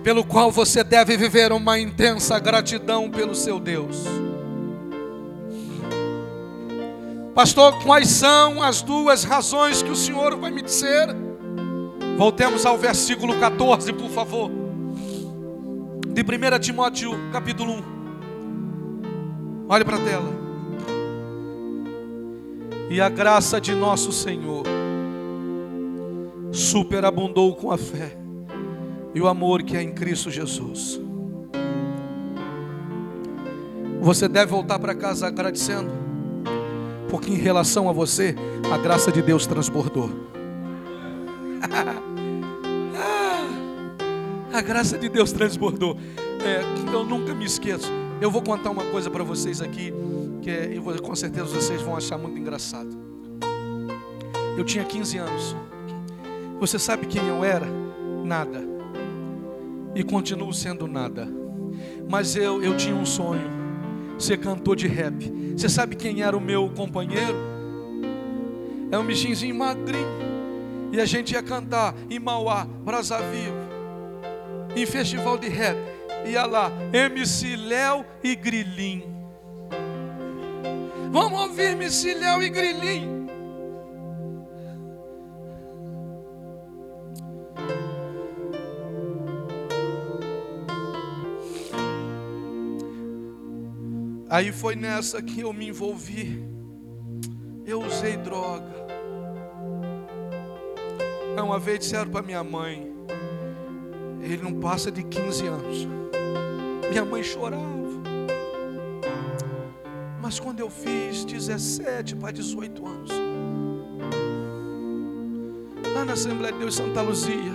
pelo 0.02 0.24
qual 0.24 0.50
você 0.50 0.82
deve 0.82 1.16
viver 1.16 1.52
uma 1.52 1.78
intensa 1.78 2.38
gratidão 2.38 3.10
pelo 3.10 3.34
seu 3.34 3.60
Deus. 3.60 4.21
Pastor, 7.34 7.82
quais 7.82 8.08
são 8.08 8.62
as 8.62 8.82
duas 8.82 9.24
razões 9.24 9.82
que 9.82 9.90
o 9.90 9.96
Senhor 9.96 10.36
vai 10.36 10.50
me 10.50 10.60
dizer? 10.60 11.08
Voltemos 12.18 12.66
ao 12.66 12.76
versículo 12.76 13.40
14, 13.40 13.90
por 13.94 14.10
favor. 14.10 14.50
De 16.08 16.20
1 16.20 16.58
Timóteo, 16.60 17.12
capítulo 17.32 17.72
1. 17.72 17.82
Olhe 19.66 19.82
para 19.82 19.96
a 19.96 20.00
tela. 20.00 20.42
E 22.90 23.00
a 23.00 23.08
graça 23.08 23.58
de 23.58 23.74
nosso 23.74 24.12
Senhor 24.12 24.66
superabundou 26.52 27.56
com 27.56 27.70
a 27.70 27.78
fé 27.78 28.14
e 29.14 29.22
o 29.22 29.26
amor 29.26 29.62
que 29.62 29.74
é 29.74 29.82
em 29.82 29.94
Cristo 29.94 30.30
Jesus. 30.30 31.00
Você 34.02 34.28
deve 34.28 34.50
voltar 34.50 34.78
para 34.78 34.94
casa 34.94 35.28
agradecendo 35.28 36.01
porque 37.12 37.30
em 37.30 37.36
relação 37.36 37.88
a 37.90 37.92
você, 37.92 38.34
a 38.72 38.78
graça 38.78 39.12
de 39.12 39.20
Deus 39.20 39.46
transbordou. 39.46 40.08
a 44.50 44.62
graça 44.62 44.96
de 44.96 45.10
Deus 45.10 45.30
transbordou. 45.30 45.98
É, 46.42 46.62
eu 46.90 47.04
nunca 47.04 47.34
me 47.34 47.44
esqueço. 47.44 47.92
Eu 48.18 48.30
vou 48.30 48.40
contar 48.40 48.70
uma 48.70 48.86
coisa 48.86 49.10
para 49.10 49.22
vocês 49.22 49.60
aqui, 49.60 49.92
que 50.40 50.48
é, 50.48 50.74
eu, 50.74 50.82
com 51.02 51.14
certeza 51.14 51.48
vocês 51.48 51.82
vão 51.82 51.94
achar 51.94 52.16
muito 52.16 52.38
engraçado. 52.38 52.96
Eu 54.56 54.64
tinha 54.64 54.82
15 54.82 55.18
anos. 55.18 55.54
Você 56.60 56.78
sabe 56.78 57.06
quem 57.06 57.28
eu 57.28 57.44
era? 57.44 57.66
Nada. 58.24 58.66
E 59.94 60.02
continuo 60.02 60.54
sendo 60.54 60.86
nada. 60.86 61.28
Mas 62.08 62.36
eu, 62.36 62.62
eu 62.62 62.74
tinha 62.74 62.96
um 62.96 63.04
sonho 63.04 63.50
ser 64.18 64.38
cantor 64.38 64.76
de 64.76 64.88
rap. 64.88 65.41
Você 65.56 65.68
sabe 65.68 65.96
quem 65.96 66.22
era 66.22 66.36
o 66.36 66.40
meu 66.40 66.68
companheiro? 66.70 67.36
É 68.90 68.98
um 68.98 69.04
bichinho 69.04 69.34
magrinho. 69.52 70.32
E 70.92 71.00
a 71.00 71.06
gente 71.06 71.32
ia 71.32 71.42
cantar 71.42 71.94
em 72.10 72.18
Mauá, 72.18 72.64
Brasa 72.64 73.18
em 74.76 74.86
festival 74.86 75.38
de 75.38 75.48
rap. 75.48 75.76
Ia 76.26 76.44
lá, 76.44 76.70
MC 76.92 77.56
Léo 77.56 78.04
e 78.22 78.34
Grilim. 78.34 79.02
Vamos 81.10 81.40
ouvir 81.40 81.72
MC 81.72 82.14
Léo 82.14 82.42
e 82.42 82.48
Grilim. 82.48 83.21
Aí 94.32 94.50
foi 94.50 94.74
nessa 94.74 95.20
que 95.20 95.42
eu 95.42 95.52
me 95.52 95.68
envolvi. 95.68 96.42
Eu 97.66 97.82
usei 97.82 98.16
droga. 98.16 98.72
Uma 101.36 101.58
vez 101.58 101.80
disseram 101.80 102.10
para 102.10 102.22
minha 102.22 102.42
mãe: 102.42 102.90
Ele 104.22 104.38
não 104.38 104.58
passa 104.58 104.90
de 104.90 105.02
15 105.02 105.46
anos. 105.46 105.86
Minha 106.88 107.04
mãe 107.04 107.22
chorava. 107.22 107.62
Mas 110.18 110.40
quando 110.40 110.60
eu 110.60 110.70
fiz 110.70 111.26
17 111.26 112.16
para 112.16 112.30
18 112.30 112.86
anos, 112.86 113.10
lá 115.94 116.06
na 116.06 116.14
Assembleia 116.14 116.54
de 116.54 116.58
Deus 116.58 116.76
Santa 116.76 117.02
Luzia, 117.02 117.52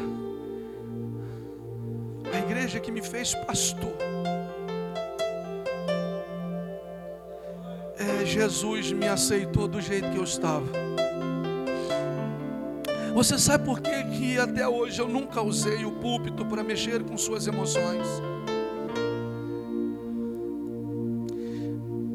a 2.32 2.38
igreja 2.38 2.80
que 2.80 2.92
me 2.92 3.02
fez 3.02 3.34
pastor, 3.48 3.98
Jesus 8.28 8.92
me 8.92 9.08
aceitou 9.08 9.68
do 9.68 9.82
jeito 9.82 10.12
que 10.12 10.18
eu 10.18 10.24
estava. 10.24 10.68
Você 13.14 13.40
sabe 13.40 13.66
por 13.66 13.80
que, 13.80 14.04
que 14.04 14.38
até 14.38 14.68
hoje 14.68 15.02
eu 15.02 15.08
nunca 15.08 15.42
usei 15.42 15.86
o 15.86 15.92
púlpito 15.94 16.46
para 16.46 16.64
mexer 16.64 17.04
com 17.04 17.18
suas 17.18 17.48
emoções? 17.48 18.06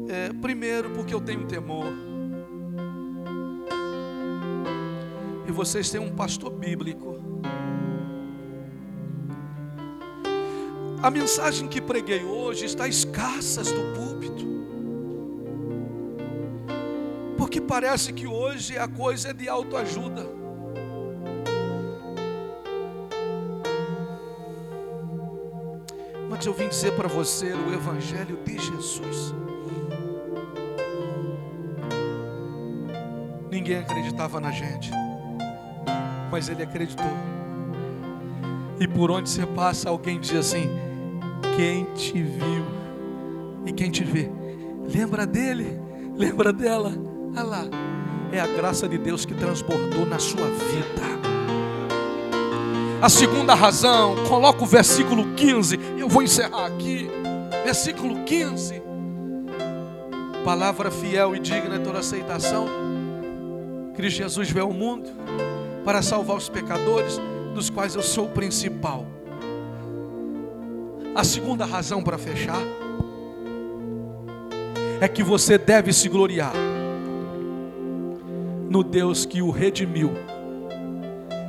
É, 0.07 0.31
primeiro, 0.33 0.91
porque 0.91 1.13
eu 1.13 1.19
tenho 1.19 1.45
temor. 1.45 1.91
E 5.47 5.51
vocês 5.51 5.89
têm 5.89 5.99
um 5.99 6.11
pastor 6.11 6.51
bíblico. 6.51 7.17
A 11.01 11.11
mensagem 11.11 11.67
que 11.67 11.81
preguei 11.81 12.23
hoje 12.23 12.65
está 12.65 12.87
escassas 12.87 13.71
do 13.71 13.81
púlpito. 13.81 14.02
Porque 17.53 17.67
parece 17.67 18.11
que 18.11 18.25
hoje 18.25 18.79
a 18.79 18.87
coisa 18.87 19.29
é 19.29 19.33
de 19.33 19.47
autoajuda. 19.47 20.25
Mas 26.27 26.43
eu 26.47 26.51
vim 26.51 26.67
dizer 26.67 26.95
para 26.95 27.07
você 27.07 27.53
o 27.53 27.71
Evangelho 27.71 28.39
de 28.43 28.57
Jesus. 28.57 29.35
Ninguém 33.51 33.77
acreditava 33.77 34.39
na 34.39 34.49
gente, 34.49 34.89
mas 36.31 36.49
Ele 36.49 36.63
acreditou. 36.63 37.05
E 38.79 38.87
por 38.87 39.11
onde 39.11 39.29
você 39.29 39.45
passa, 39.45 39.91
alguém 39.91 40.19
diz 40.19 40.33
assim: 40.33 40.67
Quem 41.55 41.85
te 41.93 42.19
viu 42.19 42.65
e 43.63 43.71
quem 43.71 43.91
te 43.91 44.03
vê, 44.03 44.27
lembra 44.91 45.27
dele, 45.27 45.79
lembra 46.17 46.51
dela. 46.51 47.02
Olha 47.35 47.43
lá, 47.43 47.65
é 48.31 48.39
a 48.39 48.45
graça 48.45 48.87
de 48.87 48.95
Deus 48.95 49.25
que 49.25 49.33
transbordou 49.33 50.05
na 50.05 50.19
sua 50.19 50.45
vida. 50.45 51.01
A 53.01 53.09
segunda 53.09 53.55
razão, 53.55 54.15
coloca 54.29 54.63
o 54.63 54.67
versículo 54.67 55.33
15, 55.33 55.79
eu 55.97 56.07
vou 56.07 56.21
encerrar 56.21 56.67
aqui. 56.67 57.09
Versículo 57.63 58.23
15. 58.23 58.83
Palavra 60.45 60.91
fiel 60.91 61.35
e 61.35 61.39
digna 61.39 61.79
de 61.79 61.83
toda 61.83 61.99
aceitação. 61.99 62.67
Cristo 63.95 64.17
Jesus 64.17 64.51
veio 64.51 64.65
ao 64.65 64.73
mundo 64.73 65.09
para 65.83 66.03
salvar 66.03 66.37
os 66.37 66.47
pecadores, 66.47 67.19
dos 67.55 67.69
quais 67.69 67.95
eu 67.95 68.03
sou 68.03 68.25
o 68.25 68.29
principal. 68.29 69.07
A 71.15 71.23
segunda 71.23 71.65
razão 71.65 72.03
para 72.03 72.19
fechar 72.19 72.61
é 75.01 75.07
que 75.07 75.23
você 75.23 75.57
deve 75.57 75.91
se 75.91 76.07
gloriar 76.07 76.53
no 78.73 78.83
Deus 78.83 79.23
que 79.23 79.39
o 79.39 79.51
redimiu 79.51 80.13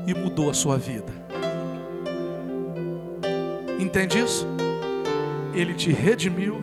e 0.06 0.12
mudou 0.12 0.50
a 0.50 0.52
sua 0.52 0.76
vida. 0.76 1.10
Entende 3.80 4.18
isso? 4.18 4.46
Ele 5.54 5.72
te 5.72 5.90
redimiu 5.90 6.62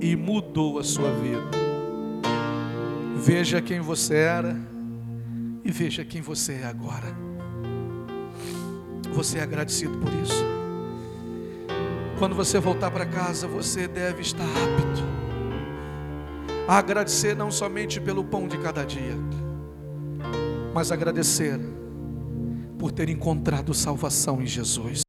e 0.00 0.16
mudou 0.16 0.78
a 0.78 0.82
sua 0.82 1.10
vida. 1.10 1.42
Veja 3.16 3.60
quem 3.60 3.80
você 3.80 4.14
era 4.14 4.56
e 5.62 5.70
veja 5.70 6.06
quem 6.06 6.22
você 6.22 6.54
é 6.54 6.64
agora. 6.64 7.14
Você 9.12 9.40
é 9.40 9.42
agradecido 9.42 9.98
por 9.98 10.10
isso. 10.22 10.42
Quando 12.18 12.34
você 12.34 12.58
voltar 12.58 12.90
para 12.90 13.04
casa, 13.04 13.46
você 13.46 13.86
deve 13.86 14.22
estar 14.22 14.42
apto 14.42 15.23
agradecer 16.66 17.36
não 17.36 17.50
somente 17.50 18.00
pelo 18.00 18.24
pão 18.24 18.48
de 18.48 18.58
cada 18.58 18.84
dia, 18.84 19.14
mas 20.72 20.90
agradecer 20.90 21.60
por 22.78 22.90
ter 22.90 23.08
encontrado 23.08 23.72
salvação 23.74 24.42
em 24.42 24.46
Jesus. 24.46 25.03